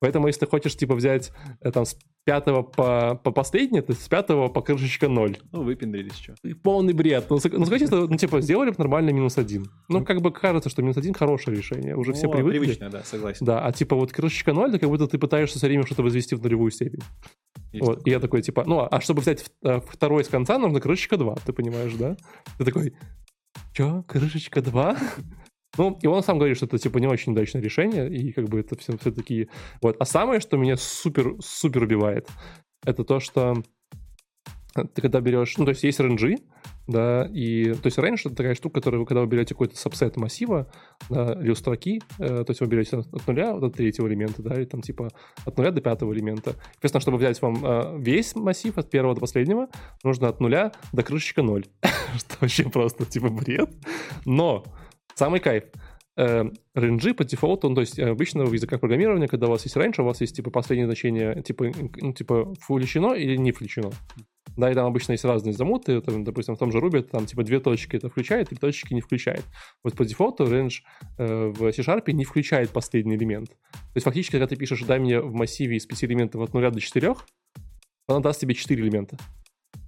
[0.00, 4.08] Поэтому, если ты хочешь, типа, взять э, там с пятого по, по последний, то с
[4.08, 5.38] пятого по крышечка ноль.
[5.52, 6.34] Ну, выпендрились, что.
[6.62, 7.26] Полный бред.
[7.30, 9.70] Ну, ну, скажите, что, ну, типа, сделали бы нормально минус один.
[9.88, 11.96] Ну, как бы кажется, что минус один хорошее решение.
[11.96, 12.58] Уже все Ну, привыкли.
[12.58, 13.46] Привычно, да, согласен.
[13.46, 16.34] Да, а типа вот крышечка ноль, это как будто ты пытаешься все время что-то возвести
[16.34, 17.00] в нулевую степень.
[17.72, 20.80] Есть Вот, и я такой, типа, ну, а чтобы взять э, второй с конца, нужно
[20.80, 22.16] крышечка 2, ты понимаешь, да?
[22.58, 22.94] Ты такой,
[23.72, 24.96] чё, крышечка 2?
[25.76, 28.60] Ну, и он сам говорит, что это, типа, не очень удачное решение, и как бы
[28.60, 29.48] это все, все такие...
[29.82, 29.96] Вот.
[29.98, 32.28] А самое, что меня супер-супер убивает,
[32.84, 33.54] это то, что
[34.74, 35.56] ты когда берешь...
[35.56, 36.42] Ну, то есть есть RNG,
[36.86, 37.72] да, и...
[37.74, 40.70] То есть range— это такая штука, которая вы, когда вы берете какой-то сабсет массива,
[41.08, 44.54] да, или у строки, э, то есть вы берете от нуля до третьего элемента, да,
[44.54, 45.10] или там типа
[45.44, 46.54] от нуля до пятого элемента.
[46.72, 49.68] Соответственно, чтобы взять вам э, весь массив от первого до последнего,
[50.02, 51.66] нужно от нуля до крышечка ноль.
[52.18, 53.70] Что вообще просто типа бред.
[54.24, 54.64] Но
[55.14, 55.64] самый кайф.
[56.16, 59.76] RNG по дефолту, ну, то есть э, обычно в языках программирования, когда у вас есть
[59.76, 63.90] range, у вас есть типа последнее значение, типа, ну, типа включено или не включено.
[64.56, 67.42] Да, и там обычно есть разные замуты, там, допустим, в том же Ruby там типа
[67.42, 69.42] две точки это включает, три точки не включает.
[69.82, 70.82] Вот по дефолту range
[71.18, 73.48] э, в C-Sharp не включает последний элемент.
[73.48, 76.70] То есть фактически, когда ты пишешь «дай мне в массиве из 5 элементов от 0
[76.70, 77.16] до 4»,
[78.06, 79.16] она даст тебе 4 элемента,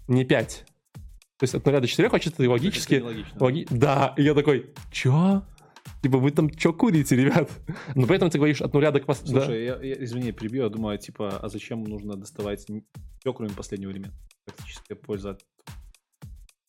[0.09, 0.65] не 5.
[1.39, 2.95] То есть от 0 до 4, значит, ты логически...
[3.39, 5.43] Логи- Да, и я такой, чё?
[6.03, 7.51] Типа, вы там чё курите, ребят?
[7.95, 9.01] Но поэтому ты говоришь от нуля до...
[9.01, 9.15] да.
[9.15, 13.91] Слушай, я, я- извини, прибью, я думаю, типа, а зачем нужно доставать все, кроме последнего
[13.91, 14.17] элемента?
[14.45, 15.45] Практическая польза от...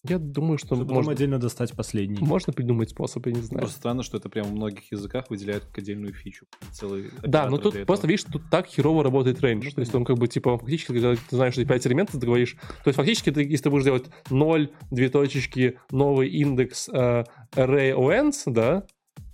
[0.09, 2.17] Я думаю, что Чтобы можно, отдельно достать последний.
[2.19, 3.61] можно придумать способ, я не знаю.
[3.61, 6.45] Просто странно, что это прям в многих языках выделяют как отдельную фичу.
[6.71, 8.11] Целый Да, но оператор тут просто этого.
[8.11, 9.61] видишь, тут так херово работает range.
[9.65, 12.25] Ну, то есть он как бы типа фактически, когда ты знаешь, что 5 элементов, ты
[12.25, 12.55] говоришь.
[12.83, 17.23] То есть фактически, ты, если ты будешь делать 0, две точечки, новый индекс э,
[17.55, 18.83] array once, да,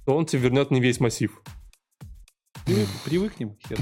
[0.06, 1.42] то он тебе вернет не весь массив.
[2.66, 3.58] Привык- привыкнем.
[3.68, 3.78] хер.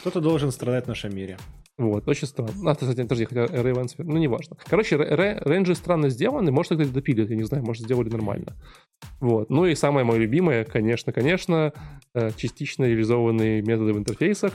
[0.00, 1.38] Кто-то должен страдать в нашем мире.
[1.80, 2.52] Вот, очень странно.
[2.70, 4.58] А, кстати, подожди, хотя array once, ну, неважно.
[4.66, 8.54] Короче, ре- ре- рейнджи странно сделаны, может, их допилят, я не знаю, может, сделали нормально.
[9.20, 9.48] Вот.
[9.48, 11.72] Ну и самое мое любимое, конечно, конечно,
[12.14, 14.52] э, частично реализованные методы в интерфейсах.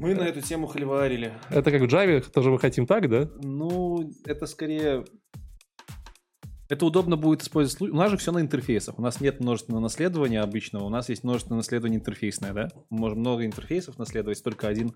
[0.00, 1.32] Мы на эту тему холиварили.
[1.50, 3.30] Это как в Java, тоже мы хотим так, да?
[3.40, 5.04] Ну, это скорее...
[6.68, 7.92] Это удобно будет использовать.
[7.92, 8.98] У нас же все на интерфейсах.
[8.98, 10.84] У нас нет множественного наследования обычного.
[10.84, 12.68] У нас есть множественное наследование интерфейсное, да?
[12.90, 14.92] Мы можем много интерфейсов наследовать, только один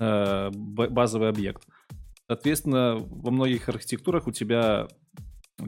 [0.00, 1.62] э, базовый объект.
[2.26, 4.88] Соответственно, во многих архитектурах у тебя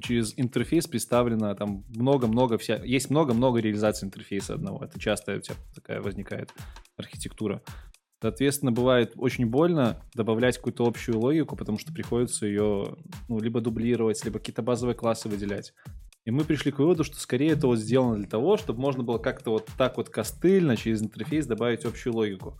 [0.02, 2.76] через интерфейс представлено там много-много вся...
[2.76, 4.84] Есть много-много реализаций интерфейса одного.
[4.84, 6.50] Это часто у тебя такая возникает
[6.96, 7.62] архитектура.
[8.24, 12.96] Соответственно, бывает очень больно добавлять какую-то общую логику, потому что приходится ее
[13.28, 15.74] ну, либо дублировать, либо какие-то базовые классы выделять.
[16.24, 19.18] И мы пришли к выводу, что скорее это вот сделано для того, чтобы можно было
[19.18, 22.56] как-то вот так вот костыльно через интерфейс добавить общую логику.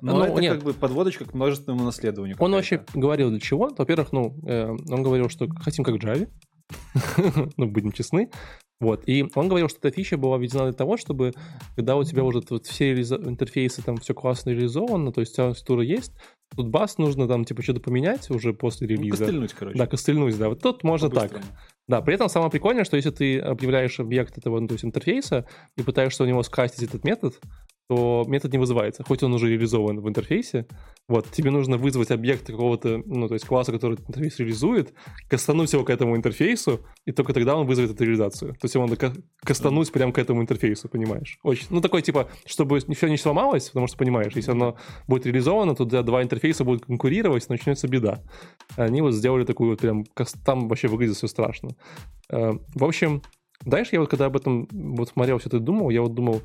[0.00, 0.54] Но ну, это нет.
[0.54, 2.36] как бы подводочка к множественному наследованию.
[2.40, 3.70] Он вообще говорил для чего?
[3.78, 6.28] Во-первых, ну, э, он говорил, что хотим как Java,
[7.56, 8.28] ну, будем честны.
[8.80, 11.34] Вот, и он говорил, что эта фича была введена для того, чтобы,
[11.76, 13.16] когда у тебя уже вот все реализо...
[13.16, 16.12] интерфейсы там все классно реализовано, то есть архитектура есть,
[16.56, 19.18] тут бас нужно там типа что-то поменять уже после ну, релиза.
[19.18, 19.78] Ну, костыльнуть, короче.
[19.78, 20.48] Да, костыльнуть, да.
[20.48, 21.42] Вот тут можно так.
[21.88, 25.46] Да, при этом самое прикольное, что если ты объявляешь объект этого, ну, то есть интерфейса,
[25.76, 27.38] и пытаешься у него скастить этот метод,
[27.90, 30.64] то метод не вызывается, хоть он уже реализован в интерфейсе.
[31.08, 34.94] Вот, тебе нужно вызвать объект какого-то, ну, то есть класса, который интерфейс реализует,
[35.28, 38.52] кастануть его к этому интерфейсу, и только тогда он вызовет эту реализацию.
[38.52, 39.12] То есть его надо
[39.44, 41.40] кастануть прямо к этому интерфейсу, понимаешь?
[41.42, 44.76] Очень, ну, такой, типа, чтобы все не сломалось, потому что, понимаешь, если оно
[45.08, 48.22] будет реализовано, то два интерфейса будут конкурировать, начнется беда.
[48.76, 50.04] Они вот сделали такую вот прям,
[50.44, 51.70] там вообще выглядит все страшно.
[52.28, 53.22] Э, в общем,
[53.64, 56.42] дальше я вот когда об этом вот смотрел, все это думал, я вот думал,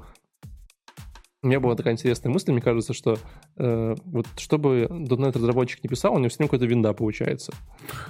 [1.45, 3.19] у меня была такая интересная мысль, мне кажется, что
[3.57, 7.53] э, вот чтобы .NET разработчик не писал, у него всегда какая-то винда получается.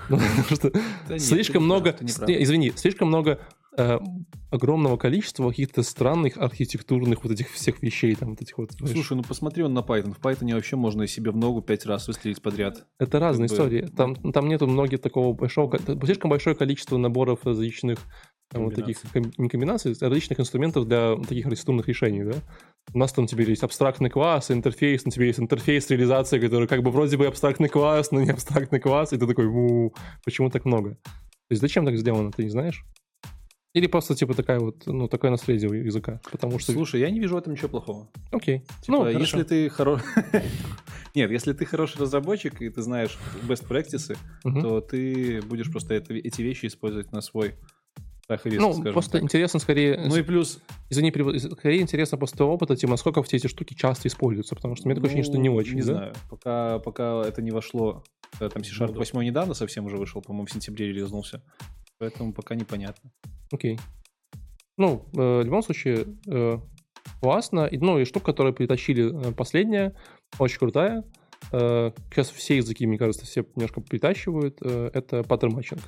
[0.10, 0.20] Ну,
[1.20, 1.96] слишком много...
[2.00, 3.40] Извини, слишком много
[3.78, 4.00] э,
[4.52, 8.72] огромного количества каких-то странных архитектурных вот этих всех вещей там вот этих вот.
[8.74, 10.14] Слушай, ну посмотри он на Python.
[10.14, 12.86] В Python вообще можно себе в ногу пять раз выстрелить подряд.
[13.00, 13.82] Это разные истории.
[13.82, 18.00] Там, там нету многих такого большого, слишком большое количество наборов различных
[18.54, 18.98] вот таких
[19.38, 22.36] не комбинаций, а различных инструментов для таких архитектурных решений, да.
[22.94, 26.84] У нас там теперь есть абстрактный класс, интерфейс, на тебе есть интерфейс реализация, который как
[26.84, 29.94] бы вроде бы абстрактный класс, но не абстрактный класс, и ты такой, у
[30.24, 30.92] почему так много?
[30.92, 32.86] То есть зачем так сделано, ты не знаешь?
[33.76, 36.72] Или просто, типа, такая вот, ну, такое наследие языка, потому что...
[36.72, 38.10] Слушай, я не вижу в этом ничего плохого.
[38.32, 38.60] Окей.
[38.82, 39.44] Типа, ну, если хорошо.
[39.44, 40.06] ты хороший...
[41.16, 46.42] Нет, если ты хороший разработчик, и ты знаешь best practices, то ты будешь просто эти
[46.42, 47.56] вещи использовать на свой
[48.26, 49.24] страх и риск, Ну, просто так.
[49.24, 50.00] интересно скорее...
[50.08, 50.60] Ну и плюс...
[50.90, 54.96] Извини, скорее интересно после опыта, типа, насколько все эти штуки часто используются, потому что мне
[54.96, 55.94] такое ощущение, что не ну, очень, Не да?
[55.94, 58.04] знаю, пока, пока это не вошло,
[58.40, 61.44] э, там C-Sharp ну, 8 недавно совсем уже вышел, по-моему, в сентябре релизнулся,
[62.00, 63.12] поэтому пока непонятно.
[63.52, 63.80] Окей.
[64.78, 66.60] Ну, э, в любом случае, э,
[67.22, 67.70] классно.
[67.72, 69.96] Ну, и штука, которую притащили последняя,
[70.40, 71.04] очень крутая.
[71.52, 74.60] Сейчас все языки, мне кажется, все немножко притащивают.
[74.62, 75.82] Это паттерн матчинг.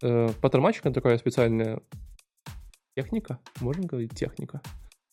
[0.00, 1.80] Паттерн матчинг— это такая специальная
[2.96, 4.60] техника, можно говорить техника.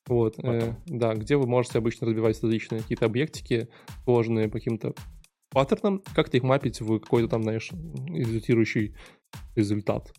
[0.08, 3.69] Вот, э, да, где вы можете обычно разбивать различные какие-то объектики,
[4.04, 4.93] сложные по каким-то
[5.50, 8.96] паттернам, как-то их мапить в какой-то там, знаешь, результирующий
[9.56, 10.13] результат.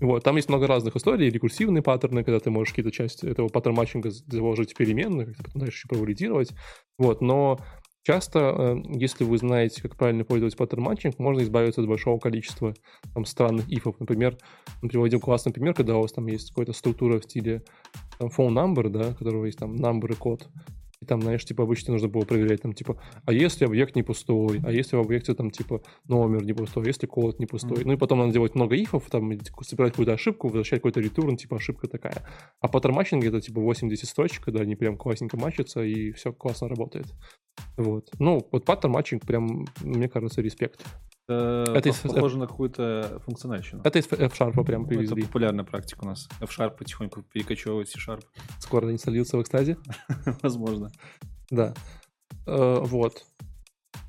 [0.00, 3.74] Вот, там есть много разных историй, рекурсивные паттерны, когда ты можешь какие-то части этого pattern
[3.74, 6.50] matching а заложить в переменные, как-то потом дальше еще провалидировать.
[6.98, 7.58] Вот, но
[8.02, 12.74] Часто, э, если вы знаете, как правильно пользоваться паттерн матчинг, можно избавиться от большого количества
[13.12, 13.96] там, странных if ов.
[14.00, 14.38] Например,
[14.82, 17.62] он приводил классный пример, когда у вас там есть какая-то структура в стиле
[18.18, 20.48] там, phone number, да, у которого есть там number и код.
[21.00, 24.60] И там, знаешь, типа обычно нужно было проверять, там, типа, а если объект не пустой,
[24.62, 27.78] а если в объекте там, типа, номер не пустой, если код не пустой.
[27.78, 27.86] Mm-hmm.
[27.86, 29.32] Ну и потом надо делать много if ов, там,
[29.62, 32.22] собирать какую-то ошибку, возвращать какой-то return, типа, ошибка такая.
[32.60, 36.68] А pattern matching это, типа, 80 строчек, когда они прям классненько матчатся, и все классно
[36.68, 37.06] работает.
[37.78, 38.10] Вот.
[38.18, 40.84] Ну, вот pattern matching прям, мне кажется, респект.
[41.30, 42.40] Это, это похоже из...
[42.40, 43.82] на какую-то функциональщину.
[43.84, 45.22] Это из F-Sharp прям привезли.
[45.22, 46.28] Это популярная практика у нас.
[46.40, 48.24] F-Sharp потихоньку перекочевывает C-Sharp.
[48.58, 49.76] Скоро они сольются в экстазе?
[50.42, 50.90] Возможно.
[51.50, 51.74] Да.
[52.46, 53.24] Э, вот.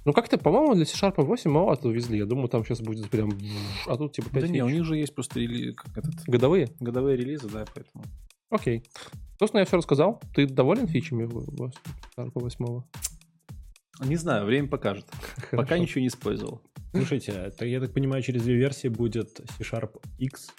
[0.04, 2.18] Ну, как-то, по-моему, для C-Sharp 8 мало увезли.
[2.18, 3.32] Я думаю, там сейчас будет прям...
[3.88, 5.74] А тут типа 5 Да не, у них же есть просто рели...
[5.74, 6.16] как этот...
[6.26, 6.70] Годовые?
[6.80, 8.04] Годовые релизы, да, поэтому...
[8.50, 8.84] Окей.
[9.38, 10.22] Собственно, я все рассказал.
[10.34, 12.82] Ты доволен фичами C-Sharp 8?
[14.06, 15.06] Не знаю, время покажет.
[15.52, 16.62] Пока ничего не использовал.
[16.92, 20.50] Слушайте, это, я так понимаю, через две версии будет C-Sharp X,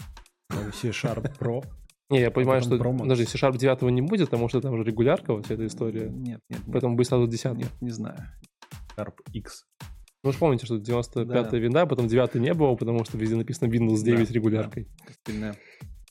[0.81, 1.63] C-Sharp Pro.
[2.11, 4.85] Не, я понимаю, а что Pro даже C-Sharp 9 не будет, потому что там же
[4.85, 6.09] регулярка, вот вся эта история.
[6.11, 6.61] Нет, нет.
[6.71, 8.19] Поэтому будет сразу 10 Нет, не знаю.
[8.97, 9.65] Sharp X.
[10.23, 11.59] Ну, вы же помните, что 95-я да.
[11.59, 14.89] винда, потом 9 не было, потому что везде написано Windows 9 да, регуляркой.
[15.27, 15.55] Да.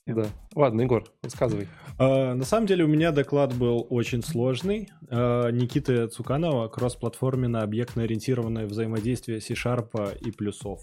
[0.08, 0.26] Да.
[0.56, 1.68] Ладно, Егор, рассказывай.
[2.00, 4.90] Uh, на самом деле у меня доклад был очень сложный.
[5.08, 10.82] Uh, Никиты Цуканова «Кроссплатформенно объектно-ориентированное взаимодействие C-Sharp и плюсов».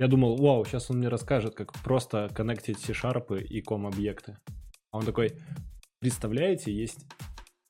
[0.00, 4.36] Я думал, вау, сейчас он мне расскажет, как просто коннектить C-Sharp и ком-объекты.
[4.90, 5.32] А он такой,
[6.00, 7.06] представляете, есть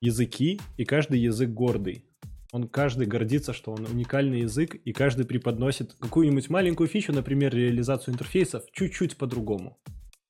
[0.01, 2.07] языки, и каждый язык гордый.
[2.51, 8.15] Он каждый гордится, что он уникальный язык, и каждый преподносит какую-нибудь маленькую фичу, например, реализацию
[8.15, 9.79] интерфейсов, чуть-чуть по-другому.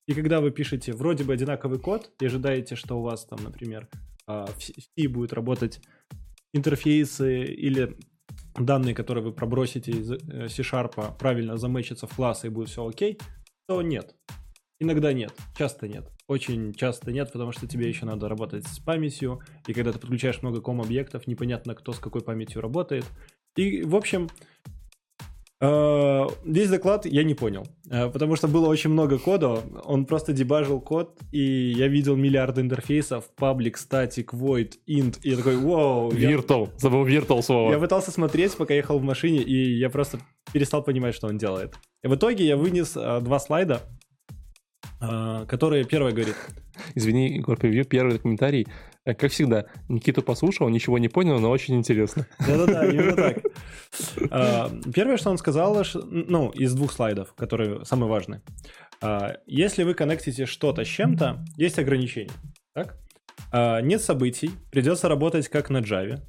[0.06, 3.88] И когда вы пишете вроде бы одинаковый код и ожидаете, что у вас там, например,
[4.26, 5.80] а, в C будет работать
[6.52, 7.96] интерфейсы или
[8.54, 13.18] данные, которые вы пробросите из э, C-Sharp, правильно замечатся в классы и будет все окей,
[13.66, 14.14] то нет.
[14.78, 16.10] Иногда нет, часто нет.
[16.26, 20.42] Очень часто нет, потому что тебе еще надо работать с памятью, и когда ты подключаешь
[20.42, 23.04] много ком-объектов, непонятно, кто с какой памятью работает.
[23.56, 24.28] И, в общем,
[25.62, 30.80] весь доклад я не понял, э, потому что было очень много кода, он просто дебажил
[30.80, 36.10] код, и я видел миллиарды интерфейсов, public, static, void, int, и я такой, вау.
[36.10, 36.78] Virtual, я...
[36.78, 37.70] забыл virtual слово.
[37.70, 40.18] Я пытался смотреть, пока ехал в машине, и я просто
[40.52, 41.74] перестал понимать, что он делает.
[42.02, 43.82] И в итоге я вынес э, два слайда,
[45.46, 46.36] которые первый говорит.
[46.94, 48.66] Извини, Егор, превью первый комментарий.
[49.04, 52.26] Э, как всегда, Никиту послушал, ничего не понял, но очень интересно.
[52.38, 53.38] Да-да-да, именно так.
[54.30, 58.42] А, первое, что он сказал, ну, из двух слайдов, которые самые важные.
[59.02, 62.32] А, если вы коннектите что-то с чем-то, есть ограничения.
[62.74, 62.96] Так?
[63.50, 66.20] А, нет событий, придется работать как на Java.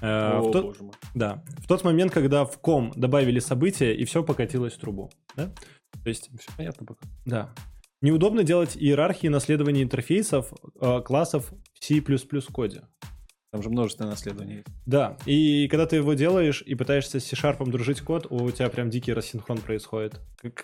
[0.00, 0.94] О, в тот, боже мой.
[1.14, 1.44] Да.
[1.58, 5.10] В тот момент, когда в ком добавили события, и все покатилось в трубу.
[5.36, 5.52] Да?
[6.02, 6.30] То есть...
[6.40, 7.06] Все понятно пока.
[7.26, 7.54] Да.
[8.02, 12.00] Неудобно делать иерархии наследования интерфейсов э, классов в C++
[12.50, 12.82] коде.
[13.52, 18.00] Там же множественное наследование Да, и когда ты его делаешь и пытаешься с C-Sharp дружить
[18.00, 20.20] код, у тебя прям дикий рассинхрон происходит.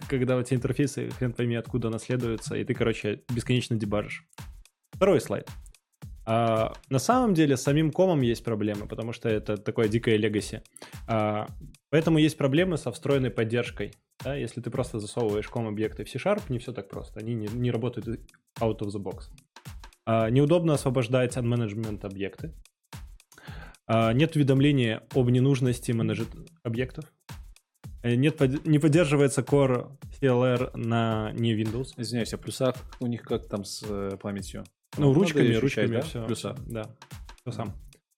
[0.09, 4.25] Когда у тебя интерфейсы, хрен пойми, откуда наследуются, и ты, короче, бесконечно дебажишь.
[4.93, 5.51] Второй слайд.
[6.27, 10.63] А, на самом деле самим комом есть проблемы, потому что это такое дикое легаси.
[11.07, 11.47] А,
[11.91, 13.93] поэтому есть проблемы со встроенной поддержкой.
[14.25, 14.35] Да?
[14.35, 17.21] Если ты просто засовываешь ком-объекты в C-Sharp, не все так просто.
[17.21, 18.21] Они не, не работают
[18.61, 19.31] out of the box.
[20.05, 22.53] А, неудобно освобождать unmanagement объекты.
[23.87, 26.27] А, нет уведомления об ненужности менеджер
[26.65, 27.05] объектов.
[28.03, 31.89] Э, нет, не поддерживается Core CLR на не Windows.
[31.97, 34.65] Извиняюсь, а плюсах у них как там с э, памятью?
[34.97, 36.01] Ну, ручками, ручками, да?
[36.03, 36.25] все.
[36.27, 36.57] Плюса.
[36.67, 36.85] Да,
[37.43, 37.75] все сам.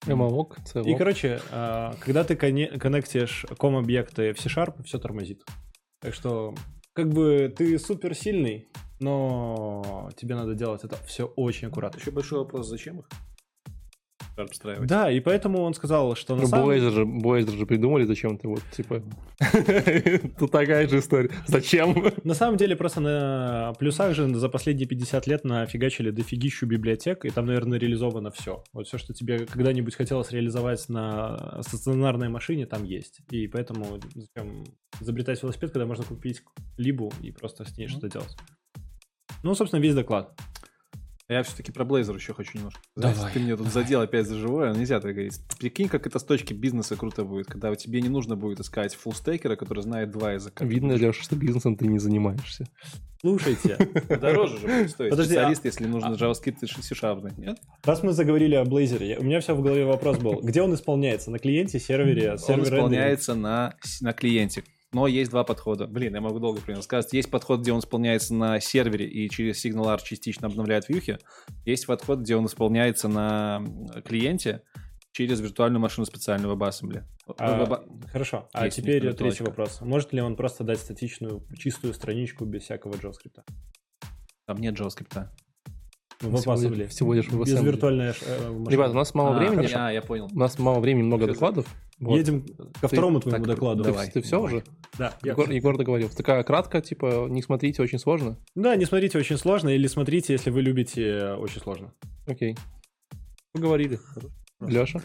[0.07, 5.43] Эмалок, И, короче, а, когда ты коннектишь ком-объекты в C-Sharp, все тормозит.
[6.01, 6.55] Так что,
[6.93, 8.69] как бы, ты супер сильный,
[9.01, 11.99] но тебе надо делать это все очень аккуратно.
[11.99, 13.09] Еще большой вопрос, зачем их?
[14.45, 14.89] Обстраивать.
[14.89, 16.71] Да, и поэтому он сказал, что на ну, самом...
[16.71, 19.03] Blazor же, Blazor же придумали зачем-то, вот, типа...
[20.39, 21.31] Тут такая же история.
[21.47, 22.13] Зачем?
[22.25, 27.31] На самом деле, просто на плюсах же за последние 50 лет нафигачили дофигищу библиотек, и
[27.31, 28.63] там, наверное, реализовано все.
[28.73, 33.21] Вот все, что тебе когда-нибудь хотелось реализовать на стационарной машине, там есть.
[33.31, 34.65] И поэтому зачем
[35.01, 36.43] изобретать велосипед, когда можно купить
[36.77, 38.37] либу и просто с ней что-то делать.
[39.43, 40.35] Ну, собственно, весь доклад.
[41.29, 42.81] Я все-таки про Blazor еще хочу немножко.
[42.97, 43.33] Давай.
[43.35, 45.39] Ты мне тут задел опять за живое, нельзя так говорить.
[45.59, 49.57] Прикинь, как это с точки бизнеса круто будет, когда тебе не нужно будет искать фуллстейкера,
[49.57, 50.65] который знает два языка.
[50.65, 52.67] Видно, Леша, что бизнесом ты не занимаешься.
[53.21, 53.77] Слушайте.
[54.09, 55.69] Дороже же будет стоить Подожди, специалист, а...
[55.69, 57.59] если нужно JavaScript и C-Sharp, нет?
[57.85, 60.41] Раз мы заговорили о Blazor, у меня все в голове вопрос был.
[60.41, 61.31] Где он исполняется?
[61.31, 62.63] На клиенте, сервере, сервере?
[62.63, 64.65] Он исполняется на, на клиенте.
[64.93, 65.87] Но есть два подхода.
[65.87, 67.13] Блин, я могу долго про него сказать.
[67.13, 71.19] Есть подход, где он исполняется на сервере и через SignalR частично обновляет вьюхи.
[71.67, 73.63] Есть подход, где он исполняется на
[74.07, 74.63] клиенте
[75.13, 77.03] через виртуальную машину специального WebAssembly.
[77.39, 78.09] А, Web...
[78.11, 78.49] Хорошо.
[78.53, 79.81] А теперь третий вопрос.
[79.83, 83.45] Может ли он просто дать статичную, чистую страничку без всякого JavaScript?
[84.47, 85.29] Там нет JavaScript.
[86.21, 86.89] В WebAssembly.
[86.89, 88.71] Всего лишь в Без виртуальной э, машины.
[88.71, 89.71] Ребята, у нас мало а, времени.
[89.73, 90.29] А, я понял.
[90.33, 91.67] У нас мало времени, много докладов.
[92.01, 92.17] Вот.
[92.17, 92.45] Едем
[92.81, 93.85] ко второму твоему так, докладу.
[93.85, 94.07] Давай.
[94.07, 94.55] Ты, ты все давай.
[94.55, 94.65] уже?
[94.99, 95.15] Да.
[95.23, 96.09] Егор, Егор договорил.
[96.09, 98.37] Такая кратко, типа, не смотрите, очень сложно?
[98.57, 101.93] Да, не смотрите, очень сложно, или смотрите, если вы любите, э, очень сложно.
[102.27, 102.57] Окей.
[103.53, 104.01] Поговорили.
[104.61, 105.01] Леша?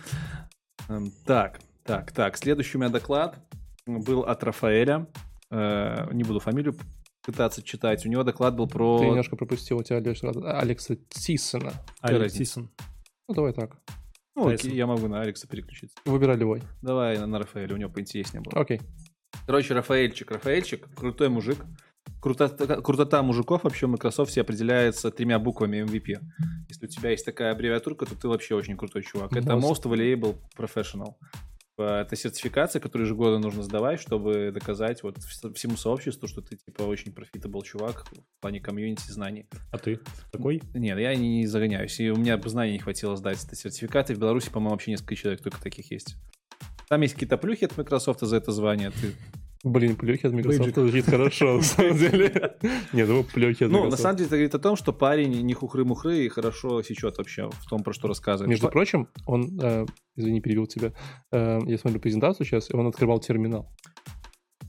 [0.90, 2.38] Эм, так, так, так.
[2.38, 3.38] Следующий у меня доклад
[3.86, 5.08] был от Рафаэля.
[5.52, 6.76] Э, не буду фамилию
[7.24, 8.06] пытаться читать.
[8.06, 9.00] У него доклад был про...
[9.00, 11.74] Ты немножко пропустил, у тебя Алекса, Алекса Тиссона.
[12.02, 12.70] Алекс Тиссон.
[13.28, 13.78] Ну, давай так.
[14.36, 15.96] Ну, окей, я могу на Алекса переключиться.
[16.06, 16.62] Выбирай любой.
[16.82, 18.62] Давай на Рафаэля, у него поинтереснее было.
[18.62, 18.82] Окей.
[19.46, 21.66] Короче, Рафаэльчик, Рафаэльчик, крутой мужик.
[22.22, 26.20] Крутота, крутота мужиков вообще в Microsoft определяется тремя буквами MVP.
[26.68, 29.34] Если у тебя есть такая аббревиатурка, то ты вообще очень крутой чувак.
[29.34, 31.16] Это Most Valuable Professional.
[31.76, 35.18] Типа, это сертификация, которую ежегодно нужно сдавать, чтобы доказать вот
[35.56, 39.48] всему сообществу, что ты типа очень profitable чувак в плане комьюнити знаний.
[39.72, 40.00] А ты
[40.32, 40.62] такой?
[40.76, 42.00] Нет, я не загоняюсь.
[42.00, 44.14] И у меня бы знаний не хватило сдать эти сертификаты.
[44.14, 46.16] В Беларуси, по-моему, вообще несколько человек только таких есть.
[46.90, 48.92] Там есть какие-то плюхи от Microsoft за это звание.
[48.92, 49.14] Ты
[49.64, 52.58] Блин, плехи от Microsoft звучит хорошо, на самом деле.
[52.92, 55.54] Нет, ну плехи от Ну, на самом деле, это говорит о том, что парень не
[55.54, 58.50] хухры-мухры и хорошо сечет вообще в том, про что рассказывает.
[58.50, 59.86] Между прочим, он, э,
[60.18, 60.92] извини, перебил тебя,
[61.32, 63.72] э, я смотрю презентацию сейчас, и он открывал терминал.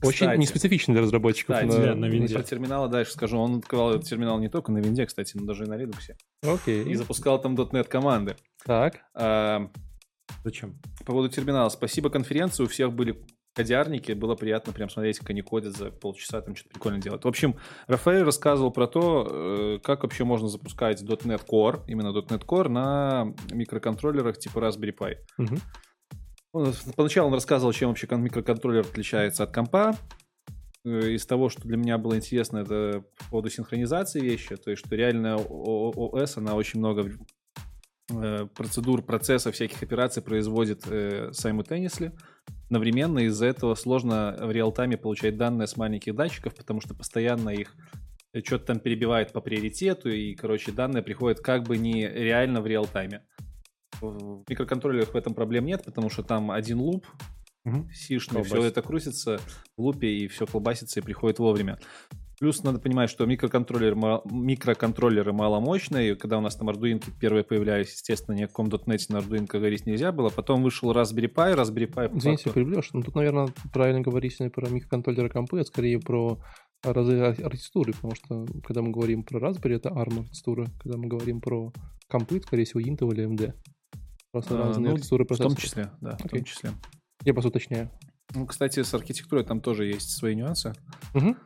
[0.01, 0.39] Очень Кстати.
[0.39, 1.55] неспецифично для разработчиков.
[1.55, 2.33] Кстати, да, на винде.
[2.33, 3.37] Про терминалы дальше скажу.
[3.37, 6.11] Он открывал этот терминал не только на винде, кстати, но даже и на Linux.
[6.43, 6.83] Окей.
[6.83, 8.35] И запускал там .NET команды.
[8.65, 8.99] Так.
[9.13, 9.69] А,
[10.43, 10.79] Зачем?
[10.99, 11.69] По поводу терминала.
[11.69, 13.19] Спасибо конференции, у всех были
[13.55, 17.23] кодярники, было приятно прям смотреть, как они кодят за полчаса, там что-то прикольно делают.
[17.23, 17.55] В общем,
[17.87, 23.33] Рафаэль рассказывал про то, э, как вообще можно запускать .NET Core, именно .NET Core на
[23.51, 25.15] микроконтроллерах типа Raspberry Pi.
[26.53, 29.95] Он- Поначалу он рассказывал, чем вообще кон- микроконтроллер отличается от компа.
[30.85, 34.85] Э, Из того, что для меня было интересно, это по поводу синхронизации вещи, то есть,
[34.85, 37.11] что реально ОС, она очень много э,
[38.07, 42.11] процедур, процессов, всяких операций производит э, simultaneously.
[42.65, 47.75] Одновременно из-за этого сложно в реал-тайме получать данные с маленьких датчиков, потому что постоянно их
[48.43, 53.21] что-то там перебивает по приоритету, и, короче, данные приходят как бы не реально в реал-тайме.
[54.01, 57.07] В микроконтроллерах в этом проблем нет, потому что там один луп,
[57.93, 59.39] сишный, все это крутится
[59.77, 61.79] в лупе, и все колбасится и приходит вовремя.
[62.39, 66.15] Плюс надо понимать, что микроконтроллеры, микроконтроллеры маломощные.
[66.15, 69.85] Когда у нас там Arduino первые появлялись, естественно, ни о каком .NET на Arduino говорить
[69.85, 70.29] нельзя было.
[70.29, 72.89] Потом вышел Raspberry Pi, Raspberry Pi Извините, перебьешь.
[72.93, 76.37] Ну, тут, наверное, правильно говорить не про микроконтроллеры компы, а скорее про
[76.83, 80.67] разы ар- архитектуры, потому что когда мы говорим про Raspberry, это ARM архитектура.
[80.81, 81.71] Когда мы говорим про
[82.09, 83.53] компы, это, скорее всего, Intel или AMD.
[84.31, 85.63] Просто А, разные ну, архитектуры В том процессоров.
[85.63, 86.39] числе, да, в Окей.
[86.39, 86.71] том числе.
[87.23, 87.89] Я просто уточняю.
[88.33, 90.73] Ну, кстати, с архитектурой там тоже есть свои нюансы.
[91.13, 91.37] Мгм.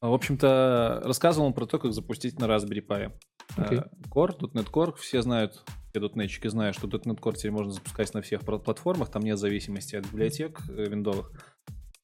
[0.00, 3.12] В общем-то, рассказывал он про то, как запустить на Raspberry Pi.
[3.56, 3.78] Окей.
[3.78, 8.12] Э, Core, .NET Core, все знают, все .NETчики знают, что .NET Core теперь можно запускать
[8.12, 11.32] на всех пла- платформах, там нет зависимости от библиотек э, виндовых.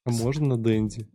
[0.04, 1.08] А можно на Денди?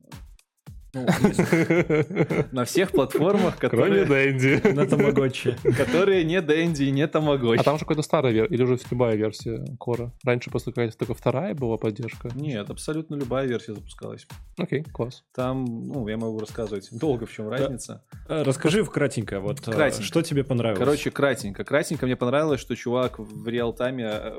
[0.93, 1.05] Ну,
[2.51, 4.67] на всех платформах, Кроме которые, Денди.
[4.73, 5.55] На Тамагочи.
[5.75, 7.57] которые не Dendy, не Tamagotchi.
[7.59, 10.13] А там же какая-то старая версия, или уже любая версия Кора?
[10.23, 12.29] Раньше просто какая-то только вторая была поддержка.
[12.35, 14.27] Нет, абсолютно любая версия запускалась.
[14.57, 15.23] Окей, класс.
[15.35, 18.03] Там, ну, я могу рассказывать долго, в чем разница.
[18.29, 20.03] Э, Расскажи вкратенько, вот э, Кратенько.
[20.03, 20.79] что тебе понравилось?
[20.79, 21.63] Короче, кратенько.
[21.63, 24.37] Кратенько мне понравилось, что чувак в реал-тайме э,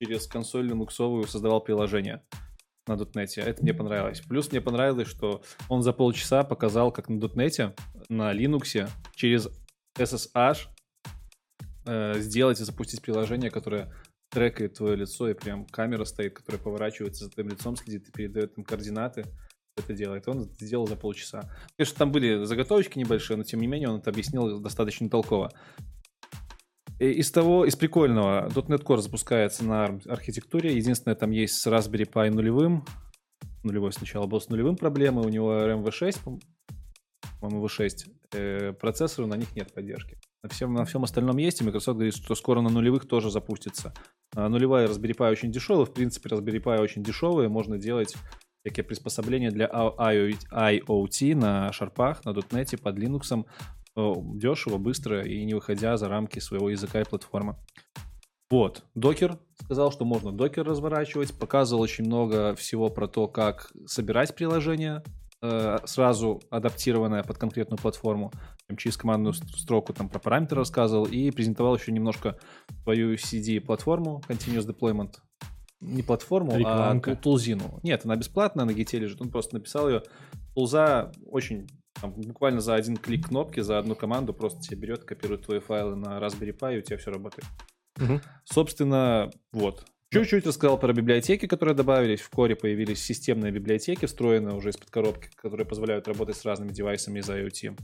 [0.00, 2.22] через консоль линуксовую создавал приложение
[2.94, 3.40] на .NET.
[3.40, 4.20] Это мне понравилось.
[4.20, 7.76] Плюс мне понравилось, что он за полчаса показал, как на .NET,
[8.08, 9.48] на Linux через
[9.98, 10.68] SSH
[11.86, 13.92] э, сделать и запустить приложение, которое
[14.30, 18.56] трекает твое лицо, и прям камера стоит, которая поворачивается за твоим лицом, следит и передает
[18.56, 19.24] им координаты.
[19.76, 20.28] Это делает.
[20.28, 21.50] Он сделал за полчаса.
[21.76, 25.52] Конечно, там были заготовочки небольшие, но тем не менее он это объяснил достаточно толково.
[27.00, 30.76] Из того, из прикольного, .NET Core запускается на архитектуре.
[30.76, 32.84] Единственное, там есть с Raspberry Pi нулевым.
[33.62, 35.22] Нулевой сначала был с нулевым проблемы.
[35.22, 36.38] У него RMV6, по-
[37.40, 37.90] по-моему, V6.
[38.34, 40.18] Э, процессору на них нет поддержки.
[40.42, 43.94] На всем, на всем остальном есть, и Microsoft говорит, что скоро на нулевых тоже запустится.
[44.36, 45.86] А нулевая Raspberry Pi очень дешевая.
[45.86, 47.48] В принципе, Raspberry Pi очень дешевые.
[47.48, 48.14] Можно делать
[48.62, 53.46] всякие приспособления для I- IoT на шарпах, на .NET, под Linux
[54.34, 57.56] дешево, быстро и не выходя за рамки своего языка и платформы.
[58.50, 64.34] Вот, докер сказал, что можно докер разворачивать, показывал очень много всего про то, как собирать
[64.34, 65.04] приложение,
[65.42, 68.32] э, сразу адаптированное под конкретную платформу,
[68.76, 72.38] через командную ст- строку там про параметры рассказывал и презентовал еще немножко
[72.82, 75.14] свою CD-платформу, Continuous Deployment.
[75.80, 77.12] Не платформу, Рекламка.
[77.12, 77.78] а тул- тулзину.
[77.84, 80.02] Нет, она бесплатная, на гите лежит, он просто написал ее.
[80.54, 81.68] Тулза очень
[82.00, 85.96] там, буквально за один клик кнопки, за одну команду просто тебе берет, копирует твои файлы
[85.96, 87.46] на Raspberry Pi, и у тебя все работает.
[87.98, 88.20] Мгм.
[88.44, 89.84] Собственно, вот.
[90.12, 92.20] Чуть-чуть рассказал про библиотеки, которые добавились.
[92.20, 97.20] В Core появились системные библиотеки, встроенные уже из-под коробки, которые позволяют работать с разными девайсами
[97.20, 97.78] из IoT.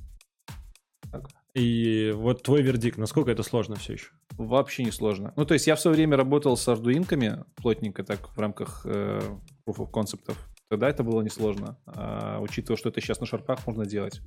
[1.54, 4.10] И вот твой вердикт, насколько это сложно все еще?
[4.32, 5.32] Вообще не сложно.
[5.36, 9.20] Ну, то есть я в свое время работал с ардуинками, плотненько так, в рамках э,
[9.66, 10.34] proof of concept.
[10.68, 11.78] Тогда это было несложно.
[11.86, 14.20] А, учитывая, что это сейчас на шарпах можно делать.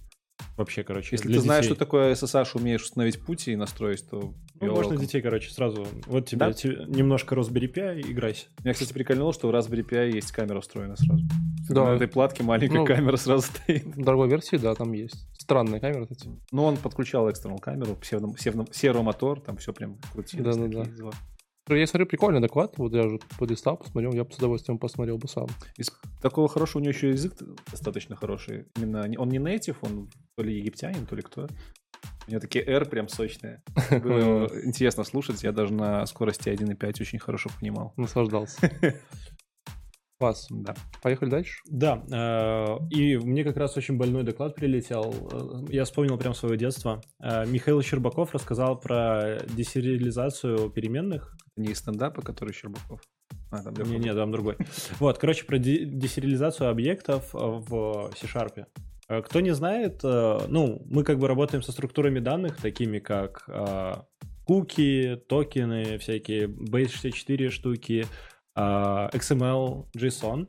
[0.56, 1.76] Вообще, короче, Если ты знаешь, детей.
[1.76, 5.02] что такое SSH, умеешь установить пути и настроить, то Ну, you're можно welcome.
[5.02, 5.86] детей, короче, сразу.
[6.08, 6.54] Вот тебе, Да?
[6.54, 8.48] тебе немножко Raspberry Pi, играйся.
[8.64, 11.24] Меня, кстати, прикольнуло, что в Raspberry Pi есть камера встроена сразу.
[11.70, 11.86] Да.
[11.86, 13.84] На этой платке маленькая Ну, камера сразу стоит.
[13.86, 15.28] В дорогой версии, да, там есть.
[15.38, 16.30] Странная камера, кстати.
[16.52, 20.56] Ну, он подключал экстернал камеру, псевдо- псевдо- серомотор, там все прям крутилось.
[20.56, 20.80] Да-да-да.
[20.84, 21.12] такие дела.
[21.70, 22.74] Я смотрю, прикольный доклад.
[22.78, 24.14] Вот я же полистал, посмотрел.
[24.14, 25.48] Я бы с удовольствием посмотрел бы сам.
[25.78, 25.92] Из
[26.22, 27.34] такого хорошего у него еще язык
[27.72, 28.66] достаточно хороший.
[28.76, 31.48] Именно он не native, он то ли египтянин, то ли кто.
[32.28, 33.64] У него такие R прям сочные.
[33.90, 35.44] Было интересно слушать.
[35.44, 37.94] Я даже на скорости 1.5 очень хорошо понимал.
[37.98, 38.72] Наслаждался.
[40.20, 40.48] Класс.
[40.50, 40.76] Да.
[41.02, 41.62] Поехали дальше.
[41.70, 45.16] Да, э, и мне как раз очень больной доклад прилетел.
[45.32, 47.02] Э, Я вспомнил прям свое детство.
[47.24, 51.38] Э, Михаил Щербаков рассказал про десериализацию переменных.
[51.56, 53.00] Не из стендапа, который Щербаков.
[53.50, 54.58] А, там Не, не, там другой.
[55.00, 58.66] Вот, короче, про де- десериализацию объектов в C-Sharp.
[59.24, 63.50] Кто не знает, ну, мы как бы работаем со структурами данных, такими как
[64.46, 68.06] куки, токены, всякие Base64 штуки,
[68.58, 70.48] XML, JSON.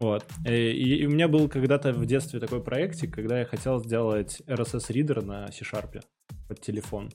[0.00, 0.24] Вот.
[0.46, 5.22] И, и у меня был когда-то в детстве такой проектик, когда я хотел сделать RSS-ридер
[5.22, 6.02] на C-Sharp
[6.46, 7.10] под телефон.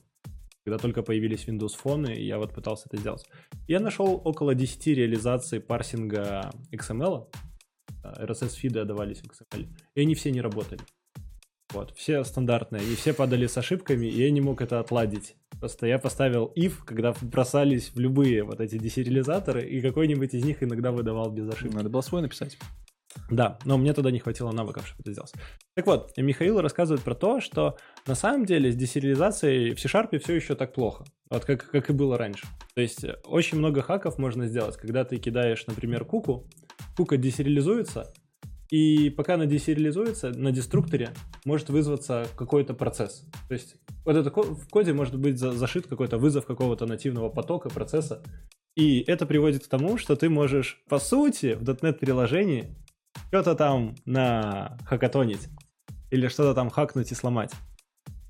[0.64, 3.24] Когда только появились Windows фоны, и я вот пытался это сделать.
[3.68, 7.28] Я нашел около 10 реализаций парсинга XML.
[8.02, 9.68] RSS-фиды отдавались в XML.
[9.94, 10.80] И они все не работали.
[11.74, 15.34] Вот, все стандартные, и все падали с ошибками, и я не мог это отладить.
[15.58, 20.62] Просто я поставил if, когда бросались в любые вот эти десериализаторы, и какой-нибудь из них
[20.62, 21.74] иногда выдавал без ошибки.
[21.74, 22.56] Надо было свой написать.
[23.28, 25.32] Да, но мне тогда не хватило навыков, чтобы это сделать.
[25.74, 30.34] Так вот, Михаил рассказывает про то, что на самом деле с десериализацией в C-Sharp все
[30.34, 32.46] еще так плохо, вот как, как и было раньше.
[32.76, 36.48] То есть э, очень много хаков можно сделать, когда ты кидаешь, например, куку,
[36.96, 38.12] кука десериализуется,
[38.70, 41.10] и пока она десериализуется, на деструкторе
[41.44, 43.26] может вызваться какой-то процесс.
[43.48, 47.68] То есть вот это в коде может быть за- зашит какой-то вызов какого-то нативного потока,
[47.70, 48.22] процесса,
[48.76, 52.74] и это приводит к тому, что ты можешь, по сути, в .NET приложении
[53.28, 55.48] что-то там на хакатонить
[56.10, 57.52] или что-то там хакнуть и сломать.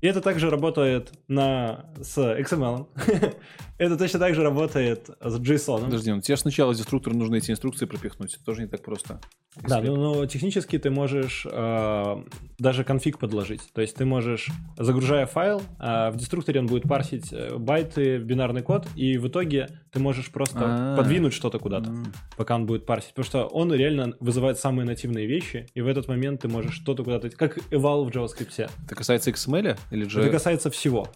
[0.05, 2.85] И это также работает на, с XML.
[3.79, 5.85] это точно так же работает с JSON.
[5.85, 8.35] Подожди, ну тебе сначала из деструктора нужно эти инструкции пропихнуть.
[8.35, 9.19] Это тоже не так просто.
[9.67, 12.23] Да, Если- ну, но технически ты можешь э,
[12.59, 13.61] даже конфиг подложить.
[13.73, 18.61] То есть ты можешь, загружая файл, э, в деструкторе он будет парсить э, байты, бинарный
[18.61, 20.97] код, и в итоге ты можешь просто А.
[20.97, 22.13] подвинуть что-то куда-то, М.
[22.37, 23.13] пока он будет парсить.
[23.15, 27.03] Потому что он реально вызывает самые нативные вещи, и в этот момент ты можешь что-то
[27.05, 27.29] куда-то...
[27.29, 28.69] Как eval в JavaScript.
[28.85, 30.21] Это касается XML или же...
[30.21, 31.07] Это касается всего.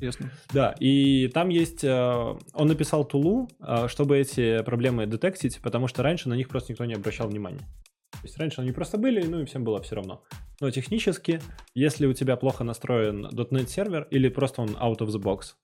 [0.00, 0.30] Ясно.
[0.52, 1.84] Да, и там есть...
[1.84, 6.72] э, Он написал тулу, э, чтобы эти проблемы детектить, потому что раньше на них просто
[6.72, 7.60] никто не обращал внимания.
[8.12, 10.22] То есть раньше они просто были, ну и всем было все равно.
[10.60, 11.40] Но технически,
[11.74, 15.54] если у тебя плохо настроен .NET сервер или просто он out of the box,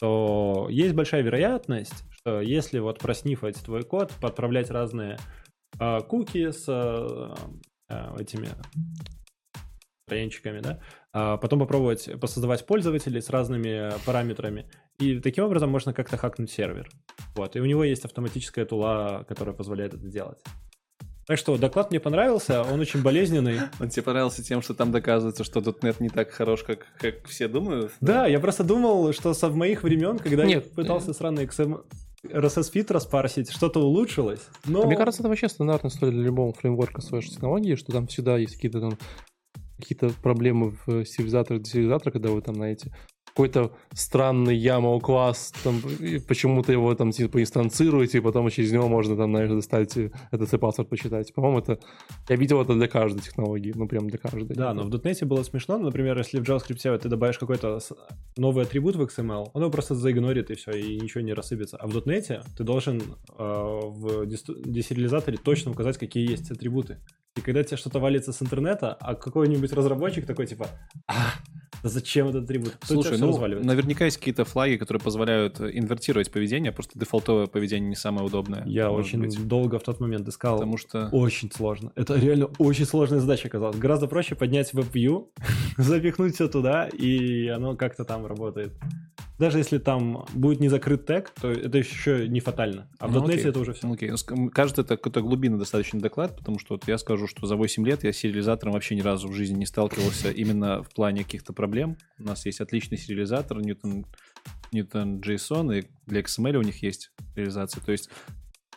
[0.00, 5.18] то есть большая вероятность, что если вот проснифать твой код, подправлять разные
[5.78, 7.34] э, куки с э,
[7.88, 8.48] э, этими
[10.06, 10.80] троянчиками, да,
[11.18, 14.66] а потом попробовать посоздавать пользователей с разными параметрами,
[14.98, 16.90] и таким образом можно как-то хакнуть сервер.
[17.34, 20.36] Вот, и у него есть автоматическая тула, которая позволяет это делать.
[21.26, 23.60] Так что доклад мне понравился, он очень болезненный.
[23.80, 27.48] Он тебе понравился тем, что там доказывается, что .NET не так хорош, как, как все
[27.48, 27.92] думают?
[28.02, 31.82] Да, я просто думал, что со моих времен, когда я Нет, пытался сраный XM...
[32.24, 34.84] RSS-feed распарсить, что-то улучшилось, но...
[34.84, 38.36] Мне кажется, это вообще стандартная история для любого фреймворка с вашей технологии, что там всегда
[38.36, 38.98] есть какие-то там
[39.76, 42.92] какие-то проблемы в сериализаторах, десериализаторах, когда вы там знаете
[43.36, 45.82] какой-то странный YAML класс, там,
[46.26, 50.58] почему-то его там типа инстанцируете, и потом через него можно там, знаешь, достать э, этот
[50.58, 51.34] passwd почитать.
[51.34, 51.78] По-моему, это...
[52.30, 54.56] Я видел это для каждой технологии, ну прям для каждой.
[54.56, 55.76] Да, но в .NET было смешно.
[55.76, 57.78] Например, если в JavaScript ты добавишь какой-то
[58.38, 61.76] новый атрибут в XML, он его просто заигнорит и все, и ничего не рассыпется.
[61.76, 63.02] А в .NET ты должен э,
[63.38, 67.00] в десериализаторе точно указать, какие есть атрибуты.
[67.36, 70.68] И когда тебе что-то валится с интернета, а какой-нибудь разработчик такой типа,
[71.06, 71.32] а,
[71.82, 72.76] зачем этот атрибут?
[72.82, 77.96] Слушай, ну, наверняка есть какие-то флаги, которые позволяют э, инвертировать поведение, просто дефолтовое поведение не
[77.96, 78.62] самое удобное.
[78.66, 79.46] Я очень быть.
[79.46, 80.56] долго в тот момент искал.
[80.56, 81.08] Потому что...
[81.12, 81.92] Очень сложно.
[81.94, 83.76] Это реально очень сложная задача оказалась.
[83.76, 85.26] Гораздо проще поднять WebView,
[85.76, 88.72] запихнуть все туда, и оно как-то там работает.
[89.38, 92.88] Даже если там будет не закрыт тег, то это еще не фатально.
[92.98, 93.86] А в Ну, .NET это уже все.
[93.86, 94.10] Ну, окей.
[94.30, 97.86] Ну, Кажется, это какой-то глубинный достаточно доклад, потому что вот я скажу, что за 8
[97.86, 101.52] лет я с сериализатором вообще ни разу в жизни не сталкивался именно в плане каких-то
[101.52, 101.96] проблем.
[102.18, 104.06] У нас есть отличный сериализатор, Newton,
[104.72, 107.82] Newton JSON, и для XML у них есть реализация.
[107.82, 108.10] То есть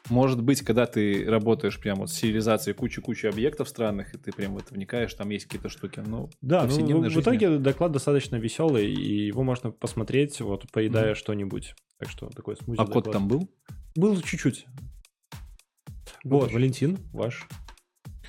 [0.10, 4.56] может быть, когда ты работаешь прямо вот с сериализацией кучи-кучи объектов странных, и ты прям
[4.56, 6.02] в это вникаешь, там есть какие-то штуки.
[6.06, 7.22] Ну, Да, ну, в жизни.
[7.22, 11.76] итоге доклад достаточно веселый, и его можно посмотреть, вот поедая что-нибудь.
[12.00, 13.50] Так что такой смузи а код там был?
[13.96, 14.66] был чуть-чуть.
[16.24, 17.48] Вот, Валентин, ваш.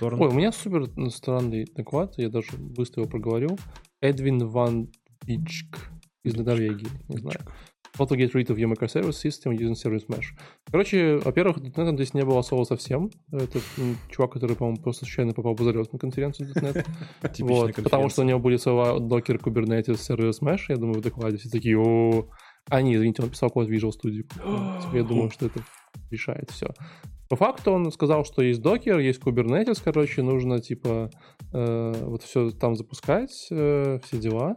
[0.00, 0.18] Торн.
[0.18, 3.58] Ой, у меня супер странный доклад, я даже быстро его проговорю.
[4.00, 4.88] Эдвин Ван
[5.26, 5.90] Бичк
[6.24, 7.40] из Норвегии, не знаю.
[7.98, 10.28] How to get rid of your microservice system using service mesh.
[10.70, 13.10] Короче, во-первых, .NET здесь не было слова совсем.
[13.30, 13.60] Это
[14.08, 16.86] чувак, который, по-моему, просто случайно попал в залез на конференцию .NET.
[17.40, 20.60] Вот, потому что у него были слова Docker, Kubernetes, Service Mesh.
[20.68, 22.26] Я думаю, в докладе все такие, о
[22.70, 24.22] А, не, извините, он писал код Visual Studio.
[24.82, 25.60] Типа, Я думаю, что это
[26.10, 26.68] решает все.
[27.30, 31.10] По факту он сказал, что есть докер, есть Kubernetes, короче, нужно типа
[31.52, 34.56] э, вот все там запускать, э, все дела.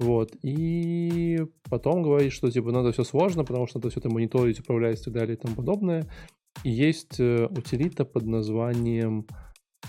[0.00, 0.32] Вот.
[0.42, 1.38] И
[1.70, 5.04] потом говорит, что типа надо все сложно, потому что надо все это мониторить, управлять и
[5.04, 6.10] так далее и тому подобное.
[6.64, 9.24] И есть э, утилита под названием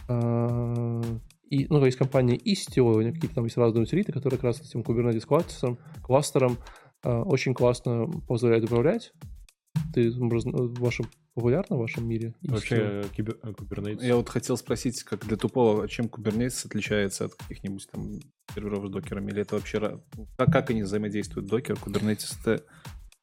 [0.07, 1.01] э,
[1.49, 4.61] и, ну, есть компания Istio, у них какие-то там есть разные утилиты, которые как раз
[4.61, 6.57] этим Kubernetes кластером, кластером
[7.03, 9.11] э, очень классно позволяют управлять.
[9.91, 10.85] Ты в
[11.31, 12.33] вашем популярно в вашем мире?
[12.41, 14.05] Вообще кибер, Kubernetes?
[14.05, 18.19] Я вот хотел спросить, как для тупого, чем Kubernetes отличается от каких-нибудь там
[18.53, 19.31] серверов с докерами?
[19.31, 20.01] Или это вообще...
[20.37, 21.47] Как, как они взаимодействуют?
[21.49, 22.63] Докер, Kubernetes, это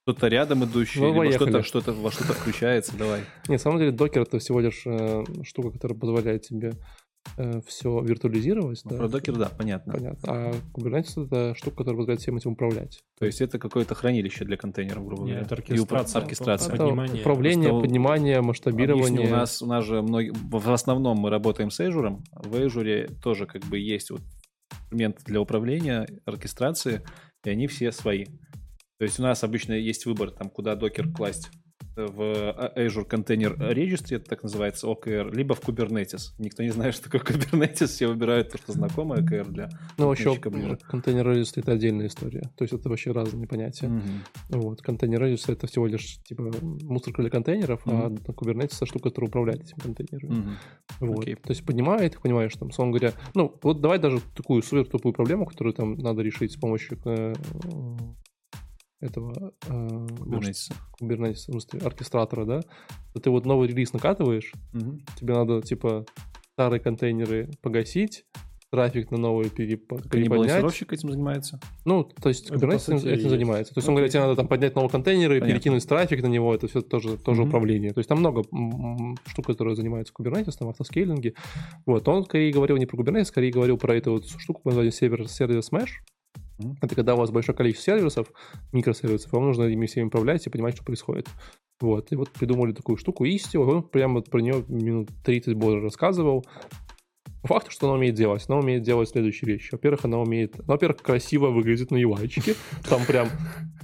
[0.05, 3.21] что-то рядом идущее, ну, либо что-то, что-то во что-то включается, давай.
[3.47, 6.73] Нет, на самом деле докер это всего лишь э, штука, которая позволяет тебе э,
[7.67, 8.81] все виртуализировать.
[8.85, 8.97] Ну, да.
[8.97, 9.93] Про докер, да, понятно.
[9.93, 10.33] Понятно.
[10.33, 13.01] А Kubernetes это штука, которая позволяет всем этим управлять.
[13.19, 15.41] То есть это какое-то хранилище для контейнеров, грубо говоря.
[15.41, 16.21] Нет, оркестрация.
[16.21, 16.75] И оркестрация.
[16.75, 17.21] Это поднимание.
[17.21, 19.07] управление, Просто поднимание, масштабирование.
[19.07, 22.19] Объясню, у нас, у нас же многие, в основном мы работаем с Azure.
[22.33, 24.23] В Azure тоже как бы есть вот
[24.83, 27.03] инструменты для управления, оркестрации,
[27.45, 28.25] и они все свои.
[28.99, 31.51] То есть у нас обычно есть выбор, там, куда докер класть
[31.97, 36.33] в Azure Container Registry, это так называется OKR, либо в Kubernetes.
[36.39, 40.35] Никто не знает, что такое Kubernetes, все выбирают то, что знакомое OKR для Ну, еще
[40.35, 42.43] Container Registry— это отдельная история.
[42.57, 43.87] То есть это вообще разные понятия.
[43.87, 44.59] Mm-hmm.
[44.59, 44.83] Вот.
[44.83, 48.23] Container Registry— это всего лишь типа мусорка для контейнеров, mm-hmm.
[48.27, 50.35] а Kubernetes— это штука, которая управляет этими контейнерами.
[50.35, 50.55] Mm-hmm.
[51.01, 51.27] Вот.
[51.27, 51.37] Okay.
[51.37, 55.13] То есть поднимает, ты понимаешь, там, условно говоря, ну, вот давай даже такую супер тупую
[55.13, 56.99] проблему, которую там надо решить с помощью
[59.01, 60.73] этого э, Kubernetes.
[61.01, 62.61] Kubernetes, оркестратора, да,
[63.13, 65.01] то ты вот новый релиз накатываешь, угу.
[65.19, 66.07] тебе надо, типа,
[66.55, 68.25] старые контейнеры погасить,
[68.71, 69.89] трафик на новый переп...
[70.11, 70.93] переподнять.
[70.93, 71.59] этим занимается?
[71.85, 73.73] Ну, то есть Kubernetes этим, этим занимается.
[73.73, 76.55] То есть, он говорит, тебе надо там поднять новый контейнер и перекинуть трафик на него,
[76.55, 77.93] это все тоже, тоже mm управление.
[77.93, 78.43] То есть, там много
[79.27, 81.35] штук, которые занимаются Kubernetes, там автоскейлинги.
[81.87, 84.93] Вот, он скорее говорил не про Kubernetes, скорее говорил про эту вот штуку, под названием
[84.93, 85.89] сервер, сервис Mesh,
[86.81, 88.33] это когда у вас большое количество сервисов,
[88.73, 91.29] микросервисов, вам нужно ими всеми управлять и понимать, что происходит.
[91.81, 96.45] Вот, и вот придумали такую штуку Istio, он прямо про нее минут 30 больше рассказывал.
[97.43, 98.45] По факту, что она умеет делать?
[98.49, 99.69] Она умеет делать следующие вещи.
[99.71, 100.59] Во-первых, она умеет...
[100.59, 102.57] Ну, во-первых, красиво выглядит на UI.
[102.89, 103.29] Там прям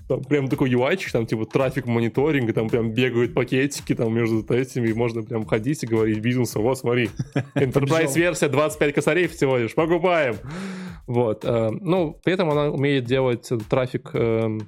[0.08, 4.88] там прям такой UI, там типа трафик мониторинг, там прям бегают пакетики там между этими,
[4.88, 7.10] и можно прям ходить и говорить бизнесу, вот смотри,
[7.54, 10.36] Enterprise версия 25 косарей всего лишь, покупаем.
[11.06, 11.44] Вот.
[11.44, 14.66] Э, ну, при этом она умеет делать трафик эм,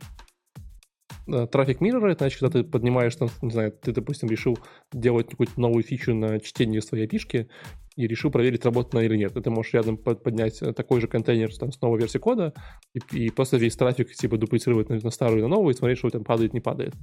[1.51, 4.59] трафик миррора, это значит, когда ты поднимаешь, там, не знаю, ты, допустим, решил
[4.93, 7.49] делать какую-то новую фичу на чтение своей пишки,
[7.97, 9.33] и решил проверить, работает она или нет.
[9.33, 12.53] Ты можешь рядом поднять э, такой же контейнер там, с новой версией кода
[12.93, 15.99] и, и просто весь трафик типа дуплицировать на, на старую и на новую и смотреть,
[15.99, 16.95] что там падает, не падает.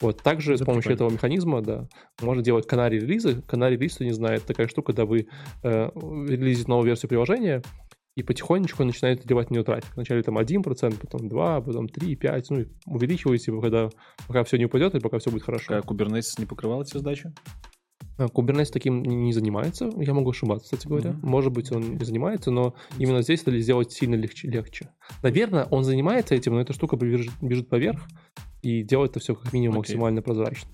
[0.00, 0.22] Вот.
[0.22, 0.96] Также Это с помощью прикольно.
[0.96, 1.88] этого механизма, да,
[2.20, 3.42] можно делать канари релизы.
[3.42, 5.28] Канари релиз, кто не знает, такая штука, когда вы
[5.62, 7.62] э, релизите новую версию приложения,
[8.16, 9.94] и потихонечку начинаете заливать в нее трафик.
[9.94, 10.62] Вначале там 1%,
[11.00, 13.88] потом 2%, потом 3%, 5%, ну, и увеличиваете, когда,
[14.26, 15.74] пока все не упадет и пока все будет хорошо.
[15.74, 17.32] А Kubernetes не покрывал эти задачи?
[18.18, 21.10] Kubernetes таким не занимается, я могу ошибаться, кстати говоря.
[21.10, 21.26] Mm-hmm.
[21.26, 24.48] Может быть, он не занимается, но именно здесь это сделать сильно легче.
[24.48, 24.90] легче.
[25.22, 28.06] Наверное, он занимается этим, но эта штука бежит, бежит поверх
[28.62, 29.78] и делает это все как минимум okay.
[29.78, 30.68] максимально прозрачно.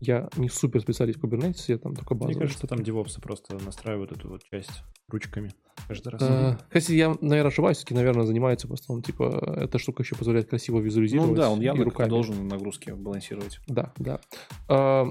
[0.00, 2.36] Я не супер специалист в Kubernetes, я там только базовый.
[2.36, 5.52] Мне кажется, там девопсы просто настраивают эту вот часть ручками
[5.88, 6.22] каждый раз.
[6.22, 10.48] А, кстати, я, наверное, ошибаюсь, все-таки, наверное, занимается просто он, типа, эта штука еще позволяет
[10.48, 11.30] красиво визуализировать.
[11.30, 12.08] Ну да, он явно руками.
[12.08, 13.60] должен нагрузки балансировать.
[13.66, 14.20] Да, да.
[14.68, 15.06] А,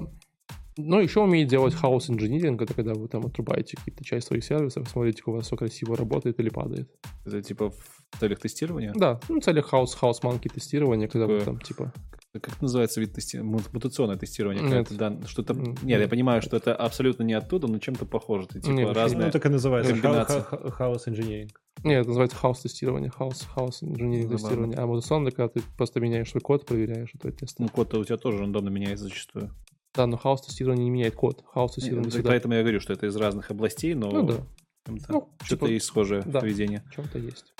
[0.78, 4.88] но еще умеет делать хаос инжиниринг, это когда вы там отрубаете какие-то часть своих сервисов,
[4.88, 6.88] смотрите, как у вас все красиво работает или падает.
[7.26, 8.92] Это типа в целях тестирования?
[8.94, 11.40] Да, ну, в целях хаос, хаос манки тестирования, когда Такое...
[11.40, 11.92] вы там типа...
[12.32, 13.60] Как это называется вид тестирования?
[13.72, 14.62] Мутационное тестирование?
[14.62, 14.88] Нет.
[14.96, 15.54] Да, что-то...
[15.54, 18.46] Нет, я понимаю, что это абсолютно не оттуда, но чем-то похоже.
[18.46, 20.42] Ты, типа Нет, разные Ну, так и называется.
[20.70, 21.60] Хаос инжиниринг.
[21.82, 24.78] Нет, это называется хаос тестирование, хаос, хаос инжиниринг тестирование.
[24.78, 27.58] А мутационное, когда ты просто меняешь свой код, проверяешь твой тест.
[27.58, 29.50] Ну, код у тебя тоже рандомно меняется зачастую.
[29.94, 31.44] Да, но хаос тестирование не меняет код.
[31.46, 32.30] Хаос тестирование всегда...
[32.30, 34.46] Поэтому я говорю, что это из разных областей, но ну, да.
[34.86, 36.84] ну, что-то типа, есть схожее да, поведение.
[36.94, 37.54] чем-то есть.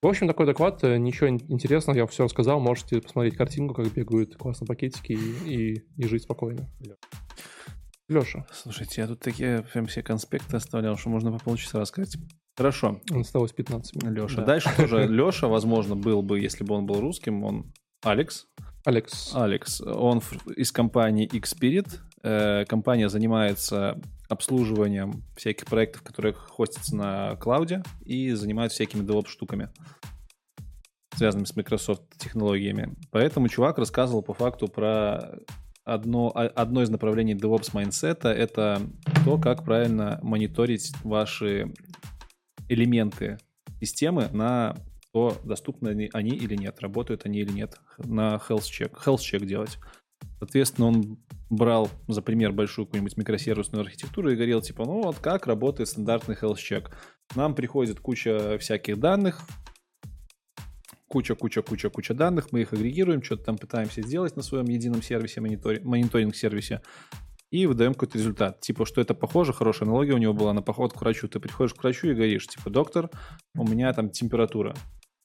[0.00, 4.36] В общем, такой доклад, э, ничего интересного, я все рассказал, можете посмотреть картинку, как бегают
[4.36, 6.68] классно пакетики и, и, и жить спокойно.
[8.08, 8.46] Леша.
[8.52, 12.16] Слушайте, я тут такие прям все конспекты оставлял, что можно по полчаса рассказать.
[12.56, 13.00] Хорошо.
[13.10, 14.16] Осталось 15 минут.
[14.16, 14.36] Леша.
[14.36, 14.44] Да.
[14.44, 17.72] Дальше тоже Леша, возможно, был бы, если бы он был русским, он
[18.02, 18.46] Алекс.
[18.84, 19.34] Алекс.
[19.34, 19.80] Алекс.
[19.80, 20.22] Он
[20.56, 21.98] из компании Xspirit.
[22.22, 29.70] Э, компания занимается обслуживанием всяких проектов, которые хостятся на клауде и занимаются всякими DevOps штуками,
[31.16, 32.94] связанными с Microsoft технологиями.
[33.10, 35.38] Поэтому чувак рассказывал по факту про
[35.84, 38.82] одно, а- одно из направлений DevOps mindset а— это
[39.24, 41.72] то, как правильно мониторить ваши
[42.68, 43.38] элементы
[43.80, 44.76] системы на
[45.18, 49.44] то, доступны они, они или нет, работают они или нет, на health check, health check
[49.44, 49.78] делать.
[50.38, 51.18] Соответственно, он
[51.50, 56.36] брал за пример большую какую-нибудь микросервисную архитектуру и говорил, типа, ну вот как работает стандартный
[56.36, 56.90] health check.
[57.34, 59.40] Нам приходит куча всяких данных,
[61.08, 65.02] куча, куча, куча, куча данных, мы их агрегируем, что-то там пытаемся сделать на своем едином
[65.02, 66.80] сервисе, монитори- мониторинг-сервисе,
[67.50, 68.60] и выдаем какой-то результат.
[68.60, 71.28] Типа, что это похоже, хорошая аналогия у него была на поход к врачу.
[71.28, 73.10] Ты приходишь к врачу и говоришь, типа, доктор,
[73.56, 74.74] у меня там температура.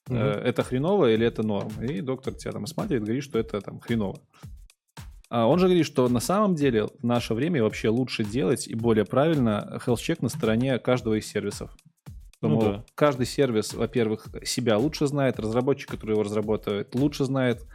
[0.08, 1.70] Э, Это хреново или это норм?
[1.82, 4.20] И доктор тебя там осматривает, говорит, что это там хреново.
[5.30, 8.74] А он же говорит, что на самом деле в наше время вообще лучше делать и
[8.74, 11.70] более правильно health check на стороне каждого из сервисов.
[12.36, 12.84] Что, Ну да.
[12.94, 17.66] Каждый сервис, во-первых, себя лучше знает, разработчик, который его разработает, лучше знает,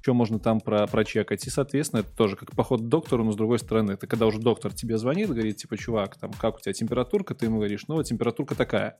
[0.00, 1.46] что можно там про, прочекать.
[1.46, 4.38] И, соответственно, это тоже как поход к доктору, но с другой стороны, это когда уже
[4.38, 8.02] доктор тебе звонит, говорит, типа, чувак, там, как у тебя температурка, ты ему говоришь, ну,
[8.02, 8.98] температурка такая.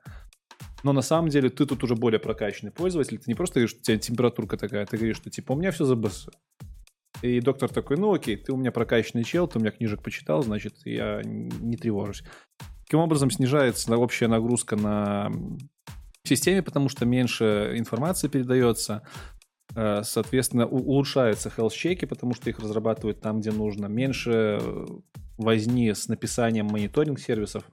[0.86, 3.80] Но на самом деле ты тут уже более прокачанный пользователь, ты не просто говоришь, что
[3.80, 6.28] у тебя температурка такая, ты говоришь, что типа у меня все за БС.
[7.22, 10.42] И доктор такой, ну окей, ты у меня прокачанный чел, ты у меня книжек почитал,
[10.42, 12.22] значит, я не тревожусь.
[12.84, 15.32] Таким образом снижается общая нагрузка на
[16.22, 19.02] системе, потому что меньше информации передается,
[19.76, 24.86] Э, соответственно, улучшаются health-чеки, потому что их разрабатывают там, где нужно, меньше э,
[25.36, 27.64] возни с написанием мониторинг-сервисов.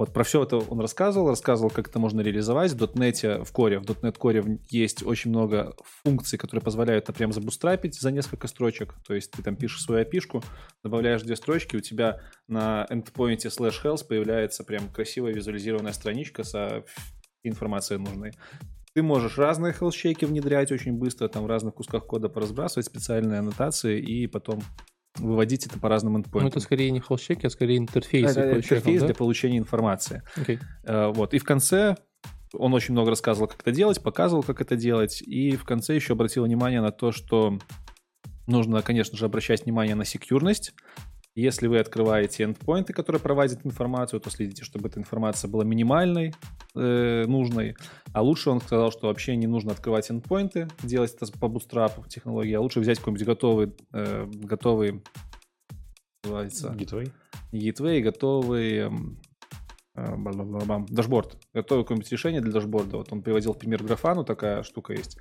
[0.00, 2.72] Вот про все это он рассказывал, рассказывал, как это можно реализовать.
[2.72, 7.34] В .NET, в Core, в .NET Core есть очень много функций, которые позволяют это прям
[7.34, 8.94] забустрапить за несколько строчек.
[9.06, 10.42] То есть ты там пишешь свою опишку,
[10.82, 16.82] добавляешь две строчки, у тебя на endpoint slash health появляется прям красивая визуализированная страничка со
[17.42, 18.32] информацией нужной.
[18.94, 24.00] Ты можешь разные хеллчейки внедрять очень быстро, там в разных кусках кода поразбрасывать специальные аннотации
[24.00, 24.62] и потом
[25.18, 26.48] выводить это по разным Ну, endpointам.
[26.48, 28.30] это скорее не холщеки, а скорее интерфейс.
[28.30, 29.14] Это интерфейс чеком, для да?
[29.14, 30.22] получения информации.
[30.36, 30.58] Окей.
[30.84, 31.34] Э, Вот.
[31.34, 31.96] И в конце
[32.52, 35.22] он очень много рассказывал, как это делать, показывал, как это делать.
[35.22, 37.58] И в конце еще обратил внимание на то, что
[38.46, 40.72] нужно, конечно же, обращать внимание на секьюрность.
[41.40, 46.34] Если вы открываете endpoint ы, которые проводят информацию, то следите, чтобы эта информация была минимальной,
[46.74, 47.76] э, нужной.
[48.12, 52.06] А лучше он сказал, что вообще не нужно открывать endpoint ы, делать это по bootstrap
[52.08, 55.02] технологии, а лучше взять какой-нибудь готовый, э, готовый
[56.24, 57.10] называется, Gateway.
[57.52, 59.18] Gateway, готовый эм,
[60.88, 61.36] дашборд.
[61.52, 62.98] Готовое какое-нибудь решение для дашборда.
[62.98, 65.18] Вот он приводил пример графану, такая штука есть.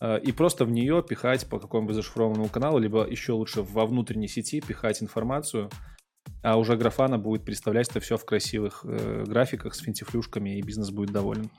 [0.00, 4.28] Э, И просто в нее пихать по какому-нибудь зашифрованному каналу, либо еще лучше во внутренней
[4.28, 5.70] сети пихать информацию,
[6.42, 10.90] а уже графана будет представлять это все в красивых э, графиках с финтифлюшками, и бизнес
[10.90, 11.50] будет доволен.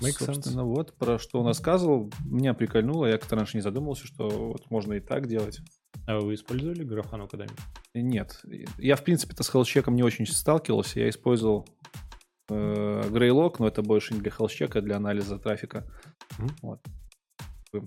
[0.00, 0.34] Make sense.
[0.34, 2.10] Собственно, вот про что он рассказывал.
[2.24, 5.60] Меня прикольнуло, я как-то раньше не задумывался, что вот можно и так делать.
[6.06, 7.58] А вы использовали графану когда-нибудь?
[7.94, 8.40] Нет.
[8.78, 11.00] Я, в принципе-то с хеллчеком не очень сталкивался.
[11.00, 11.68] Я использовал
[12.48, 15.86] э, Greylog, но это больше не для хеллчека, а для анализа трафика.
[16.38, 16.56] Мгм.
[16.62, 16.80] Вот.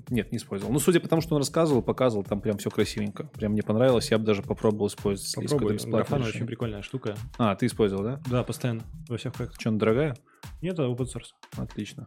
[0.09, 0.71] Нет, не использовал.
[0.71, 3.23] Ну, судя по тому, что он рассказывал, показывал, там прям все красивенько.
[3.23, 5.49] Прям мне понравилось, я бы даже попробовал использовать.
[5.49, 5.77] Попробуй.
[5.77, 7.15] Графана очень прикольная штука.
[7.39, 8.21] А, ты использовал, да?
[8.29, 8.83] Да, постоянно.
[9.09, 9.59] Во всех проектах.
[9.59, 10.15] Что, она дорогая?
[10.61, 11.31] Нет, это open source.
[11.57, 12.05] Отлично.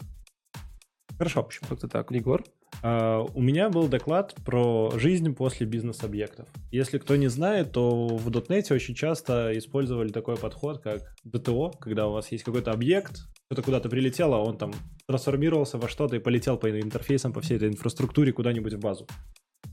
[1.18, 1.42] Хорошо.
[1.42, 2.12] В общем, как-то так.
[2.12, 2.44] Егор?
[2.82, 6.48] А, У меня был доклад про жизнь после бизнес-объектов.
[6.70, 12.08] Если кто не знает, то в .NET очень часто использовали такой подход, как DTO, когда
[12.08, 13.16] у вас есть какой-то объект,
[13.46, 14.72] что-то куда-то прилетело, он там
[15.06, 19.06] трансформировался во что-то и полетел по интерфейсам, по всей этой инфраструктуре куда-нибудь в базу.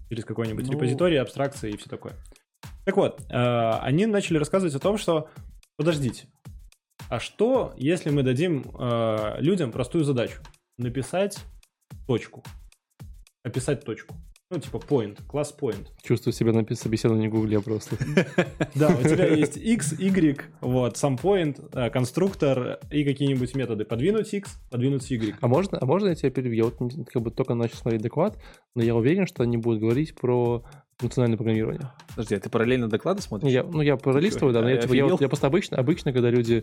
[0.10, 2.14] Через какой-нибудь Ну- репозиторий, абстракции и все такое.
[2.86, 5.30] Так вот, э, они начали рассказывать о том, что
[5.78, 6.28] подождите,
[7.10, 10.42] а что, если мы дадим э, людям простую задачу?
[10.78, 11.38] Написать
[12.08, 12.44] точку.
[13.44, 14.16] Описать точку.
[14.52, 15.88] Ну, типа point, класс point.
[16.04, 17.96] Чувствую себя на собеседовании в Гугле просто.
[18.76, 23.86] Да, у тебя есть x, y, вот, сам point, э, конструктор и какие-нибудь методы.
[23.86, 25.38] Подвинуть x, подвинуть y.
[25.40, 26.66] А можно, а можно я тебя перебью?
[26.66, 28.38] Я вот как бы только начал смотреть доклад,
[28.76, 30.66] но я уверен, что они будут говорить про
[30.98, 31.90] функциональное программирование.
[32.10, 33.54] Подожди, а ты параллельно доклады смотришь?
[33.54, 36.30] Я, ну, я пролистываю, да, но я, Я типа, я, я просто обычно, обычно, когда
[36.30, 36.62] люди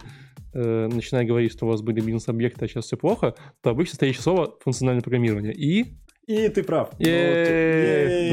[0.52, 4.22] э, начинают говорить, что у вас были бизнес-объекты, а сейчас все плохо, то обычно стоящее
[4.22, 5.54] слово функциональное программирование.
[5.54, 5.96] И
[6.28, 6.90] И ты прав.
[6.98, 7.06] Ну,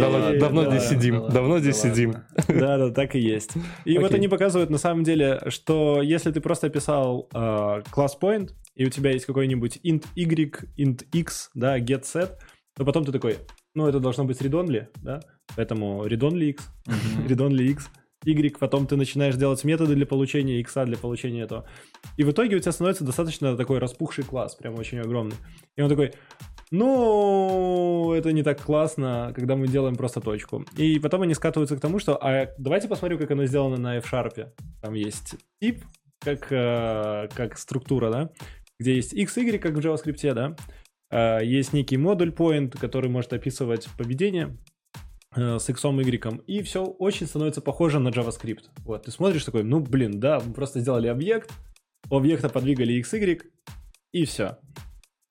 [0.02, 2.14] давно, да, давно да, здесь сидим, давно да здесь сидим.
[2.50, 3.54] Да, да, так и есть.
[3.86, 8.50] И вот они показывают на самом деле, что если ты просто писал э, класс point,
[8.76, 12.32] и у тебя есть какой-нибудь int y, int x, да, get set,
[12.76, 13.38] то потом ты такой,
[13.74, 15.22] ну, это должно быть read-only, да,
[15.56, 16.70] поэтому read-only x,
[17.30, 17.90] read-only x,
[18.26, 21.66] y, потом ты начинаешь делать методы для получения x, для получения этого.
[22.18, 25.38] И в итоге у тебя становится достаточно такой распухший класс, прям очень огромный.
[25.78, 26.12] И он такой,
[26.72, 30.66] ну, это не так классно, когда мы делаем просто точку.
[30.78, 34.52] И потом они скатываются к тому, что, а давайте посмотрим, как оно сделано на F-Sharp.
[34.82, 35.84] Там есть тип,
[36.20, 38.30] как, э, как структура, да,
[38.80, 40.56] где есть x, y, как в JavaScript, да.
[41.12, 44.58] Э, есть некий модуль point, который может описывать поведение
[45.36, 48.66] э, с x, y, и все очень становится похоже на JavaScript.
[48.80, 51.52] Вот, ты смотришь такой, ну, блин, да, мы просто сделали объект,
[52.10, 53.44] у объекта подвигали x, y,
[54.12, 54.58] и все.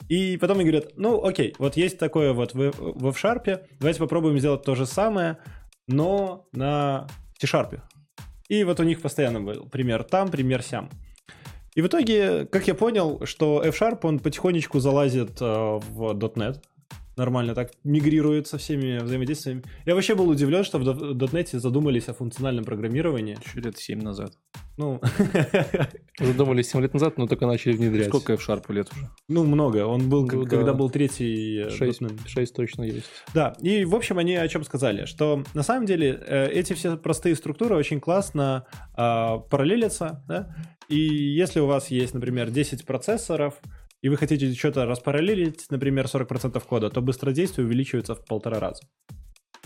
[0.09, 4.39] И потом они говорят, ну окей, вот есть такое вот в, в F-Sharp, давайте попробуем
[4.39, 5.39] сделать то же самое,
[5.87, 7.07] но на
[7.39, 7.81] C-Sharp.
[8.49, 10.91] И вот у них постоянно был пример там, пример сям.
[11.75, 16.63] И в итоге, как я понял, что F-Sharp, он потихонечку залазит э, в .NET,
[17.17, 19.63] нормально так мигрирует со всеми взаимодействиями.
[19.87, 23.39] Я вообще был удивлен, что в .NET задумались о функциональном программировании.
[23.47, 24.33] Еще лет 7 назад.
[24.77, 25.01] Ну,
[26.19, 28.09] Задумались 7 лет назад, но только начали внедрять.
[28.09, 29.09] Сколько F-Sharp лет уже?
[29.29, 29.87] ну много.
[29.87, 30.57] Он был, Ну, к- да.
[30.57, 32.47] когда был третий э, 6, .NET.
[32.55, 33.07] точно есть.
[33.35, 36.97] Да, и в общем они о чем сказали, что на самом деле э, эти все
[36.97, 40.55] простые структуры очень классно а, параллелятся, да,
[40.89, 43.55] и если у вас есть, например, 10 процессоров,
[44.05, 48.83] и вы хотите что-то распараллелить, например, 40% кода, то быстродействие увеличивается в полтора раза.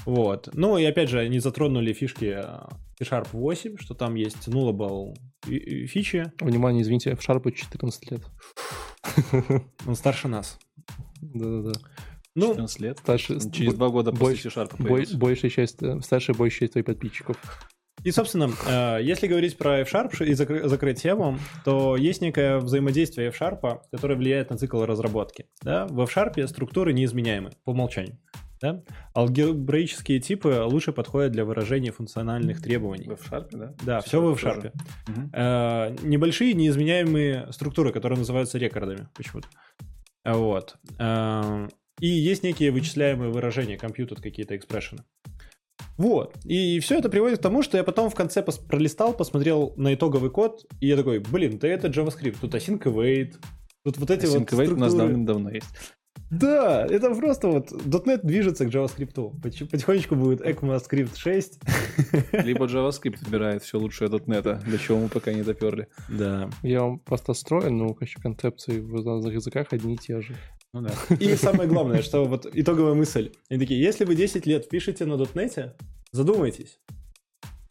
[0.07, 0.49] Вот.
[0.53, 2.61] Ну и опять же, они затронули фишки э,
[3.01, 6.31] C-Sharp 8, что там есть nullable фичи.
[6.41, 8.23] Внимание, извините, в Sharp 14 лет.
[9.85, 10.57] Он старше нас.
[11.21, 11.73] Да-да-да.
[12.37, 12.99] Ну, 14 лет.
[13.01, 17.37] Старше, Через два года после больше- C-Sharp большая часть, э, старшая большая часть твоих подписчиков.
[18.09, 23.29] И, собственно, э, если говорить про F-Sharp и закры- закрыть тему, то есть некое взаимодействие
[23.29, 25.45] F-Sharp, которое влияет на цикл разработки.
[25.61, 25.87] Да?
[25.89, 28.19] В F-Sharp структуры неизменяемы по умолчанию.
[28.63, 28.83] Да?
[29.15, 33.09] Алгебраические типы лучше подходят для выражения функциональных требований.
[33.09, 33.75] В F-Sharp, да?
[33.85, 34.49] Да, все в тоже.
[34.49, 34.73] F-Sharp.
[35.09, 35.31] Мгм.
[35.35, 39.49] Э, небольшие неизменяемые структуры, которые называются рекордами почему-то.
[40.25, 40.77] Вот.
[40.99, 41.69] Э,
[42.01, 45.05] и есть некие вычисляемые выражения, компьютер какие-то экспрессионы.
[45.99, 46.35] Вот.
[46.45, 49.93] И все это приводит к тому, что я потом в конце пос- пролистал, посмотрел на
[49.95, 53.35] итоговый код, и я такой, блин, да это JavaScript, тут async await,
[53.85, 54.99] тут вот эти вот Async-await у нас структуры.
[54.99, 55.67] давным-давно есть.
[56.31, 59.41] Да, это просто вот .NET движется к JavaScript.
[59.41, 61.61] Потихонечку будет ECMAScript 6.
[62.45, 65.89] Либо JavaScript выбирает все лучшее .NET, до чего мы пока не доперли.
[66.11, 66.51] Да.
[66.63, 70.35] Я вам просто строю, но, конечно, концепции в разных языках одни и те же.
[70.75, 70.93] Ну да.
[71.19, 73.33] И самое главное, что вот итоговая мысль.
[73.49, 75.73] Они такие, если вы 10 лет пишете на .NET,
[76.13, 76.79] задумайтесь.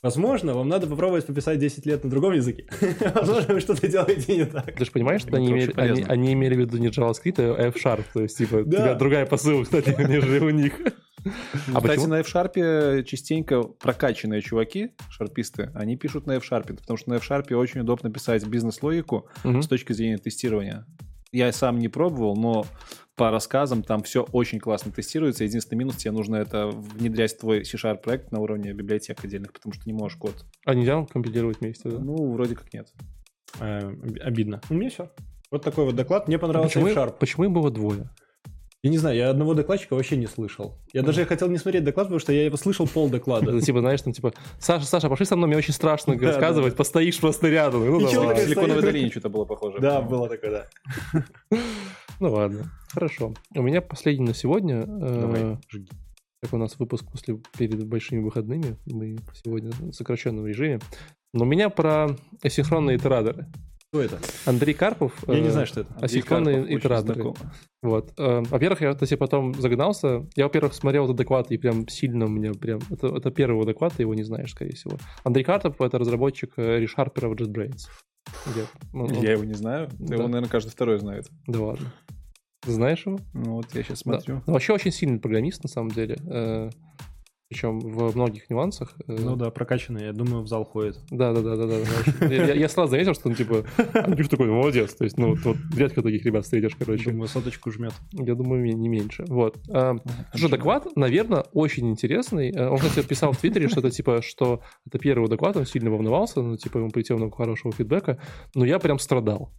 [0.03, 2.65] Возможно, вам надо попробовать пописать 10 лет на другом языке.
[3.15, 4.75] Возможно, вы что-то делаете не так.
[4.75, 8.03] Ты же понимаешь, что они имели, они, они имели в виду не JavaScript, а F-Sharp.
[8.13, 8.77] То есть, типа, Да.
[8.77, 10.79] у тебя другая посылка, кстати, нежели у них.
[11.25, 11.29] А
[11.81, 12.07] Кстати, почему?
[12.07, 17.81] на F-Sharp частенько прокачанные чуваки, шарписты, они пишут на F-Sharp, потому что на F-Sharp очень
[17.81, 19.61] удобно писать бизнес-логику Мгм.
[19.63, 20.85] с точки зрения тестирования.
[21.31, 22.65] Я сам не пробовал, но
[23.15, 25.43] по рассказам там все очень классно тестируется.
[25.43, 29.73] Единственный минус, тебе нужно это внедрять в твой C-Sharp проект на уровне библиотек отдельных, потому
[29.73, 30.45] что не можешь код.
[30.65, 31.99] А нельзя компилировать вместе, да?
[31.99, 32.87] Ну, вроде как нет.
[33.59, 34.61] Э, Обидно.
[34.69, 35.11] У меня все.
[35.49, 36.27] Вот такой вот доклад.
[36.27, 37.15] Мне понравился Почему, F-Sharp.
[37.19, 38.09] почему было двое?
[38.87, 40.77] Я не знаю, я одного докладчика вообще не слышал.
[40.93, 43.51] Я даже хотел не смотреть доклад, потому что я его слышал пол доклада.
[43.51, 47.19] Это типа, знаешь, там типа, Саша, Саша, пошли со мной, мне очень страшно рассказывать, постоишь
[47.19, 47.85] просто рядом.
[47.85, 48.35] Ну, И давай.
[48.35, 49.79] В Силиконовой долине что-то было похоже.
[49.79, 50.67] Да, было такое,
[51.11, 51.21] да.
[52.21, 53.33] Ну ладно, хорошо.
[53.53, 54.85] У меня последний на сегодня.
[54.87, 55.89] э, Давай, жги.
[56.41, 60.79] как у нас выпуск после перед большими выходными, мы сегодня в сокращенном режиме.
[61.33, 63.47] Но у меня про асинхронные итераторы.
[63.89, 64.19] Что это?
[64.45, 65.13] Андрей Карпов.
[65.27, 65.93] Я не э, знаю, что это.
[65.95, 67.33] Асинхронные итераторы.
[67.81, 68.11] Вот.
[68.17, 70.27] Э, Во-первых, я кстати, потом загнался.
[70.35, 72.79] Я, во-первых, смотрел этот доклад, и прям сильно у меня прям...
[72.89, 74.97] Это, это первый доклад, ты его не знаешь, скорее всего.
[75.23, 77.87] Андрей Карпов— это разработчик э, ReSharper в JetBrains.
[78.51, 79.89] Где- ну, он- Я его не знаю.
[79.99, 80.15] Да.
[80.15, 81.29] Его, наверное, каждый второй знает.
[81.47, 81.93] Да ладно.
[82.65, 83.19] Знаешь его?
[83.33, 84.19] Ну вот я сейчас Да.
[84.19, 84.43] смотрю.
[84.45, 86.17] Ну, вообще очень сильный программист, на самом деле.
[87.49, 88.93] Причем в многих нюансах.
[89.07, 90.99] Э, Ну да, прокачанный, я думаю, в зал ходит.
[91.09, 91.65] Да, да, да, да,
[92.19, 92.25] да.
[92.27, 94.93] Я, я сразу заметил, что он типа Андрюш такой молодец.
[94.95, 97.11] То есть, ну, вот, вот редко таких ребят встретишь, короче.
[97.11, 97.93] Думаю, соточку жмет.
[98.11, 99.23] Я думаю, не меньше.
[99.29, 99.57] Вот.
[99.71, 99.95] А,
[100.49, 102.51] доклад, наверное, очень интересный.
[102.51, 105.89] Э, Он, кстати, писал в Твиттере, что это типа, что это первый доклад, он сильно
[105.89, 108.19] волновался, ну, типа, ему прийти много хорошего фидбэка.
[108.55, 109.51] Но я прям страдал.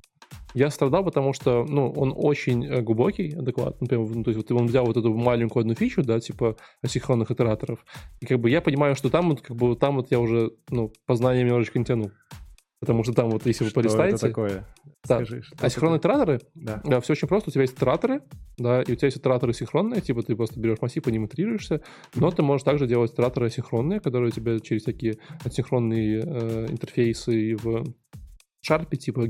[0.55, 3.81] Я страдал, потому что, ну, он очень э, глубокий доклад.
[3.81, 7.31] Например, ну, то есть вот он взял вот эту маленькую одну фичу, да, типа асинхронных
[7.31, 7.85] итераторов.
[8.21, 10.93] И как бы я понимаю, что там вот, как бы, там вот я уже, ну,
[11.07, 12.11] познание немножечко не тяну.
[12.81, 14.67] Потому что там вот, если вы Что это такое?
[15.07, 15.17] Да.
[15.17, 16.09] Скажи, что Асинхронные это?
[16.09, 16.81] итераторы, Да.
[16.85, 17.51] да, все очень просто.
[17.51, 18.23] У тебя есть итераторы,
[18.57, 21.83] да, и у тебя есть итераторы синхронные, типа ты просто берешь массив, по ним итерируешься,
[22.15, 27.57] но ты можешь также делать итераторы асинхронные, которые у тебя через такие асинхронные э, интерфейсы
[27.57, 27.85] в
[28.61, 29.27] шарпе, типа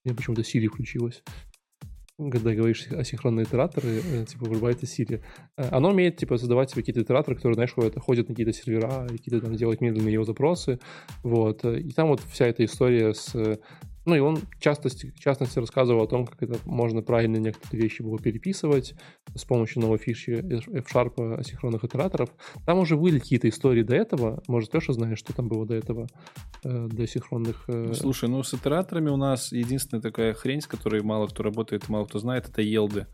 [0.00, 0.04] get-асинки.
[0.04, 1.22] Мне почему-то Siri включилась.
[2.30, 5.22] когда говоришь асинхронные итераторы, э, типа вырубается Siri,
[5.56, 9.40] э, оно умеет, типа, создавать себе какие-то итераторы, которые, знаешь, ходят, на какие-то сервера, какие-то
[9.40, 10.78] там делать медленные его запросы,
[11.22, 11.64] вот.
[11.64, 13.58] И там вот вся эта история с
[14.04, 17.82] ну и он в частности, в частности рассказывал о том, как это можно правильно некоторые
[17.82, 18.94] вещи было переписывать
[19.34, 22.30] с помощью новой фиши F-Sharp асинхронных итераторов.
[22.66, 24.42] Там уже были какие-то истории до этого.
[24.48, 26.06] Может, Леша знаешь, что там было до этого,
[26.64, 27.64] э, для синхронных...
[27.68, 27.92] Э...
[27.94, 32.06] Слушай, ну с итераторами у нас единственная такая хрень, с которой мало кто работает, мало
[32.06, 33.06] кто знает, это елды.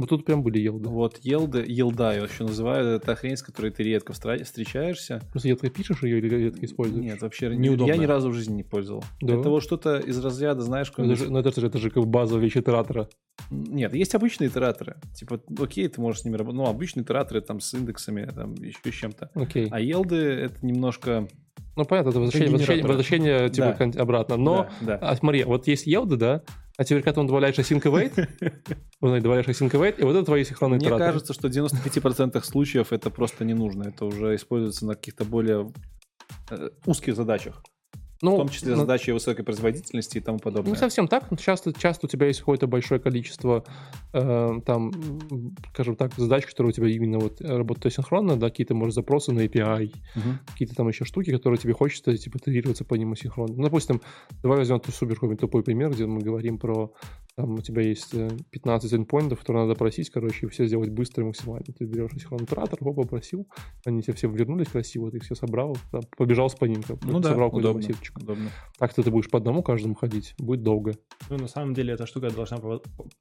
[0.00, 0.88] Вот тут прям были елды.
[0.88, 5.20] Вот елды, елда я еще называю, это хрень, с которой ты редко встречаешься.
[5.30, 7.04] Просто редко пишешь ее или редко используешь?
[7.04, 7.92] Нет, вообще неудобно.
[7.92, 9.04] Я ни разу в жизни не пользовал.
[9.20, 9.34] Да?
[9.34, 10.90] Это вот что-то из разряда, знаешь...
[10.96, 13.10] Ну, это же, ну, это же, это же как базовая вещь итератора.
[13.50, 14.96] Нет, есть обычные итераторы.
[15.14, 16.56] Типа, окей, ты можешь с ними работать.
[16.56, 19.30] Ну, обычные итераторы там с индексами, там еще с чем-то.
[19.34, 19.68] Окей.
[19.70, 21.28] А елды это немножко...
[21.76, 24.02] Ну, понятно, это возвращение, возвращение, возвращение типа, да.
[24.02, 24.36] обратно.
[24.38, 25.08] Но, да, да.
[25.10, 26.42] А, смотри, вот есть елды, да,
[26.80, 28.26] а теперь, когда он добавляешь async await,
[29.02, 31.12] он добавляешь async await, и вот это твои синхронные Мне итераторы.
[31.12, 33.88] кажется, что в 95% случаев это просто не нужно.
[33.88, 35.70] Это уже используется на каких-то более
[36.48, 37.62] э, узких задачах.
[38.22, 40.72] Ну, в том числе ну, задачи высокой производительности и тому подобное.
[40.72, 41.24] Не совсем так.
[41.40, 43.64] Часто, часто у тебя есть какое-то большое количество,
[44.12, 44.92] э, там,
[45.72, 49.40] скажем так, задач, которые у тебя именно вот работают асинхронно, да, какие-то, может, запросы на
[49.40, 50.28] API, угу.
[50.52, 53.54] какие-то там еще штуки, которые тебе хочется, типа, итерироваться по ним асинхронно.
[53.56, 54.02] Ну, допустим,
[54.42, 56.92] давай возьмем ту супер какой-нибудь тупой пример, где мы говорим про,
[57.40, 58.14] там, у тебя есть
[58.50, 61.64] 15 э, endpointов, которые надо просить, короче, и все сделать быстро и максимально.
[61.72, 63.48] Ты берешь асинхронный оператор, его попросил,
[63.86, 67.20] они тебе все вернулись красиво, ты их все собрал, да, побежал с по ним, ну,
[67.20, 68.20] да, собрал удобно ссылочку.
[68.20, 68.50] Удобно.
[68.78, 70.92] Так ты будешь по одному каждому ходить, будет долго.
[71.30, 72.58] Ну, на самом деле, эта штука должна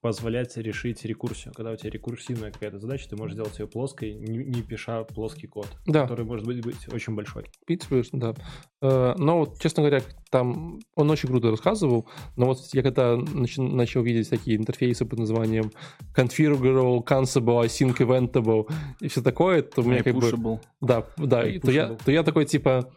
[0.02, 1.54] позволять решить рекурсию.
[1.54, 5.48] Когда у тебя рекурсивная какая-то задача, ты можешь сделать ее плоской, не, не пиша плоский
[5.48, 6.02] код, да.
[6.04, 7.46] который может быть, быть очень большой.
[7.62, 8.34] В принципе, да.
[8.82, 14.04] Э, но вот, честно говоря, там он очень круто рассказывал, но вот я когда начал,
[14.10, 15.72] начал видеть такие интерфейсы под названием
[16.16, 18.68] configurable, cancelable, async eventable
[19.00, 20.60] и все такое, то у меня как бы...
[20.82, 22.92] Да, да, то я, то я такой типа,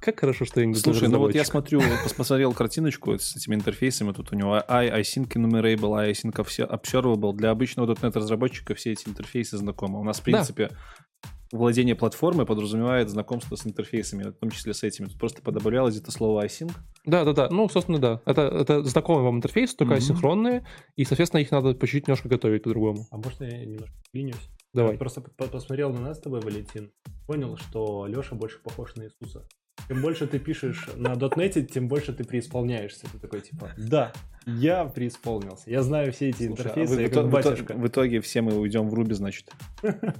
[0.00, 1.80] как хорошо, что я не Слушай, ну вот я смотрю,
[2.16, 4.12] посмотрел картиночку с этими интерфейсами.
[4.12, 7.34] Тут у него I, iSync enumerable, I, iSync observable.
[7.34, 10.00] Для обычного .NET разработчика все эти интерфейсы знакомы.
[10.00, 11.28] У нас, в принципе, да.
[11.54, 15.06] Владение платформой подразумевает знакомство с интерфейсами, в том числе с этими.
[15.06, 16.72] Тут просто подобавлялось где-то слово iSync.
[17.04, 17.48] Да, да, да.
[17.50, 18.20] Ну, собственно, да.
[18.26, 19.98] Это, это знакомый вам интерфейс, только mm-hmm.
[19.98, 23.06] асинхронные, и, соответственно, их надо по чуть немножко готовить по-другому.
[23.10, 24.50] А можно я немножко клинюсь?
[24.72, 24.92] Давай.
[24.92, 26.92] Я просто посмотрел на нас с тобой, Валентин,
[27.26, 29.46] понял, что Леша больше похож на Иисуса.
[29.88, 33.06] Чем больше ты пишешь на дотнете, тем больше ты преисполняешься.
[33.12, 34.12] Ты такой, типа, да,
[34.46, 35.70] я преисполнился.
[35.70, 37.74] Я знаю все эти Слушай, интерфейсы, а вы, я как в, батюшка.
[37.74, 39.50] В итоге все мы уйдем в Руби, значит.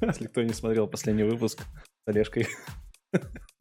[0.02, 2.46] Если кто не смотрел последний выпуск с Олежкой.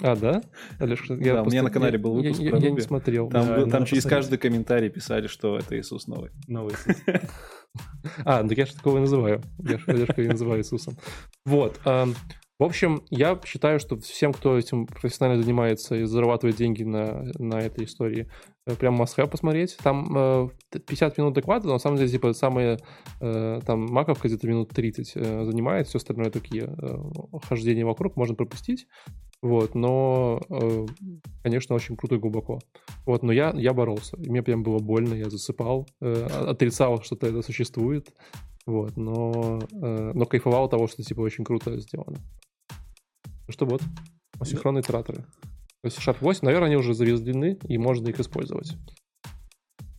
[0.02, 0.42] А, да?
[0.80, 3.30] Олежка, я да, у меня на канале был выпуск я, про я, я не смотрел.
[3.30, 4.10] Там, да, там через посмотреть.
[4.10, 6.32] каждый комментарий писали, что это Иисус новый.
[6.48, 6.98] Новый Иисус.
[8.26, 9.42] А, так я же такого и называю.
[9.58, 10.96] Я же Олежка и называю Иисусом.
[11.46, 11.80] Вот.
[12.64, 17.60] В общем, я считаю, что всем, кто этим профессионально занимается и зарабатывает деньги на, на
[17.60, 18.30] этой истории,
[18.66, 19.76] э, прям must посмотреть.
[19.84, 22.78] Там э, 50 минут доклада, но на самом деле, типа, самые,
[23.20, 26.98] э, там, маковка где-то минут 30 э, занимает, все остальное такие э,
[27.50, 28.88] хождения вокруг можно пропустить.
[29.42, 30.86] Вот, но, э,
[31.44, 32.60] конечно, очень круто и глубоко.
[33.06, 34.16] Вот, но я, я боролся.
[34.16, 38.14] И мне прям было больно, я засыпал, э, отрицал, что это существует.
[38.66, 42.20] Вот, но, э, но кайфовал того, что, типа, очень круто сделано.
[43.50, 43.82] Что вот,
[44.40, 45.20] асинхронные итераторы.
[45.82, 48.78] То есть Sharp 8, наверное, они уже завезены, и можно их использовать.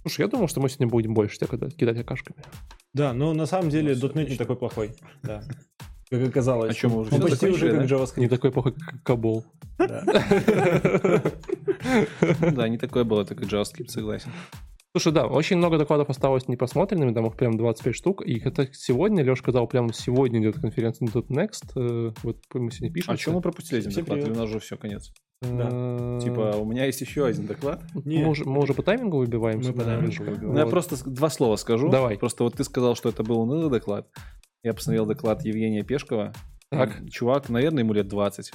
[0.02, 2.42] Слушай, я думал, что мы сегодня будем больше тебя кидать окашками.
[2.92, 4.94] Да, но на самом деле ну, .NET не такой плохой.
[5.22, 5.42] Да.
[6.10, 6.70] Как оказалось.
[6.70, 8.20] О чем мы уже Он почти уже как JavaScript.
[8.20, 9.44] Не такой плохой, как Кабол.
[9.78, 10.04] Да,
[12.68, 14.30] не такой был, это как JavaScript, согласен.
[14.96, 19.24] Слушай, да, очень много докладов осталось непросмотренными, там их прям 25 штук, и это сегодня,
[19.24, 23.12] Леша сказал, прям сегодня идет конференция Next, э, вот мы сегодня пишем.
[23.12, 25.12] А что мы пропустили один доклад, или у нас уже все, конец?
[25.42, 26.20] Да.
[26.20, 27.82] Типа, у меня есть еще один доклад.
[27.92, 29.72] Мы уже, мы уже по таймингу выбиваемся.
[29.72, 30.52] Мы по таймингу выбиваем.
[30.52, 31.90] Ну, я просто два слова скажу.
[31.90, 32.16] Давай.
[32.16, 34.08] Просто вот ты сказал, что это был унылый доклад.
[34.62, 36.32] Я посмотрел доклад Евгения Пешкова.
[36.70, 37.02] Так.
[37.10, 38.52] Чувак, наверное, ему лет 20.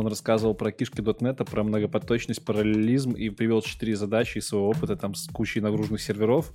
[0.00, 4.96] Он рассказывал про кишки .NET, про многопоточность, параллелизм и привел четыре задачи из своего опыта
[4.96, 6.54] там с кучей нагруженных серверов.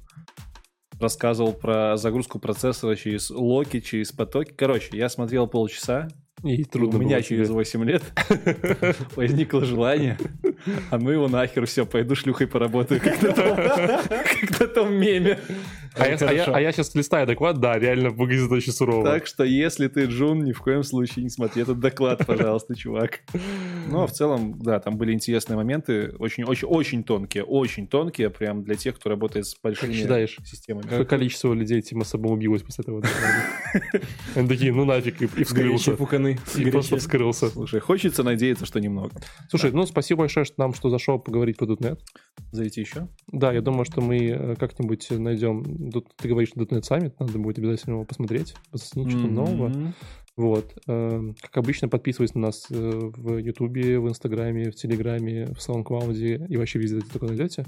[0.99, 4.51] Рассказывал про загрузку процессора через локи, через потоки.
[4.51, 6.07] Короче, я смотрел полчаса,
[6.53, 8.03] и трудно У меня через 8 лет
[9.15, 10.17] возникло желание,
[10.91, 15.39] а ну его нахер, все, пойду шлюхой поработаю, как на том, как на том меме.
[15.97, 19.05] А я, а, я, а я сейчас листаю доклад, да, реально выглядит очень сурово.
[19.05, 23.21] Так что, если ты Джун, ни в коем случае не смотри этот доклад, пожалуйста, чувак.
[23.87, 28.95] Но в целом, да, там были интересные моменты, очень-очень-очень тонкие, очень тонкие, прям для тех,
[28.95, 30.83] кто работает с большими как считаешь, системами.
[30.83, 33.01] Какое количество людей типа самоубилось после этого?
[34.35, 35.95] Они такие, ну нафиг, и вскрылся.
[36.57, 37.49] И просто вскрылся.
[37.49, 39.11] Слушай, хочется надеяться, что немного.
[39.49, 41.99] Слушай, ну спасибо большое, что нам что зашел поговорить по .NET.
[42.51, 43.07] Зайти еще?
[43.27, 45.63] Да, я думаю, что мы э, как-нибудь найдем...
[46.17, 49.93] Ты говоришь, .NET Summit, надо будет обязательно его посмотреть, посмотреть что-то нового.
[50.37, 50.77] Вот.
[50.87, 56.47] Э, как обычно, подписывайтесь на нас э, в Ютубе, в Инстаграме, в Телеграме, в SoundCloud
[56.47, 57.65] и вообще везде, где только найдете.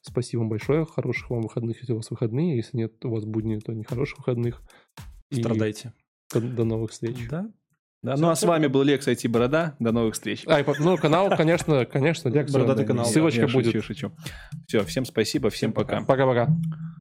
[0.00, 0.86] Спасибо вам большое.
[0.86, 2.56] Хороших вам выходных, если у вас выходные.
[2.56, 4.62] Если нет, у вас будни, то не хороших выходных.
[5.30, 5.92] Страдайте.
[6.32, 7.16] До, до новых встреч.
[7.30, 7.46] Да.
[8.00, 9.74] Да, ну а с вами был Лекс IT Борода.
[9.80, 10.44] До новых встреч.
[10.46, 12.52] А, ну, канал, конечно, конечно, Лекс.
[12.52, 13.04] Бородатый канал.
[13.06, 13.72] Ссылочка будет.
[13.72, 14.12] Шучу, шучу.
[14.68, 16.02] Все, всем спасибо, всем пока.
[16.02, 16.48] Пока-пока.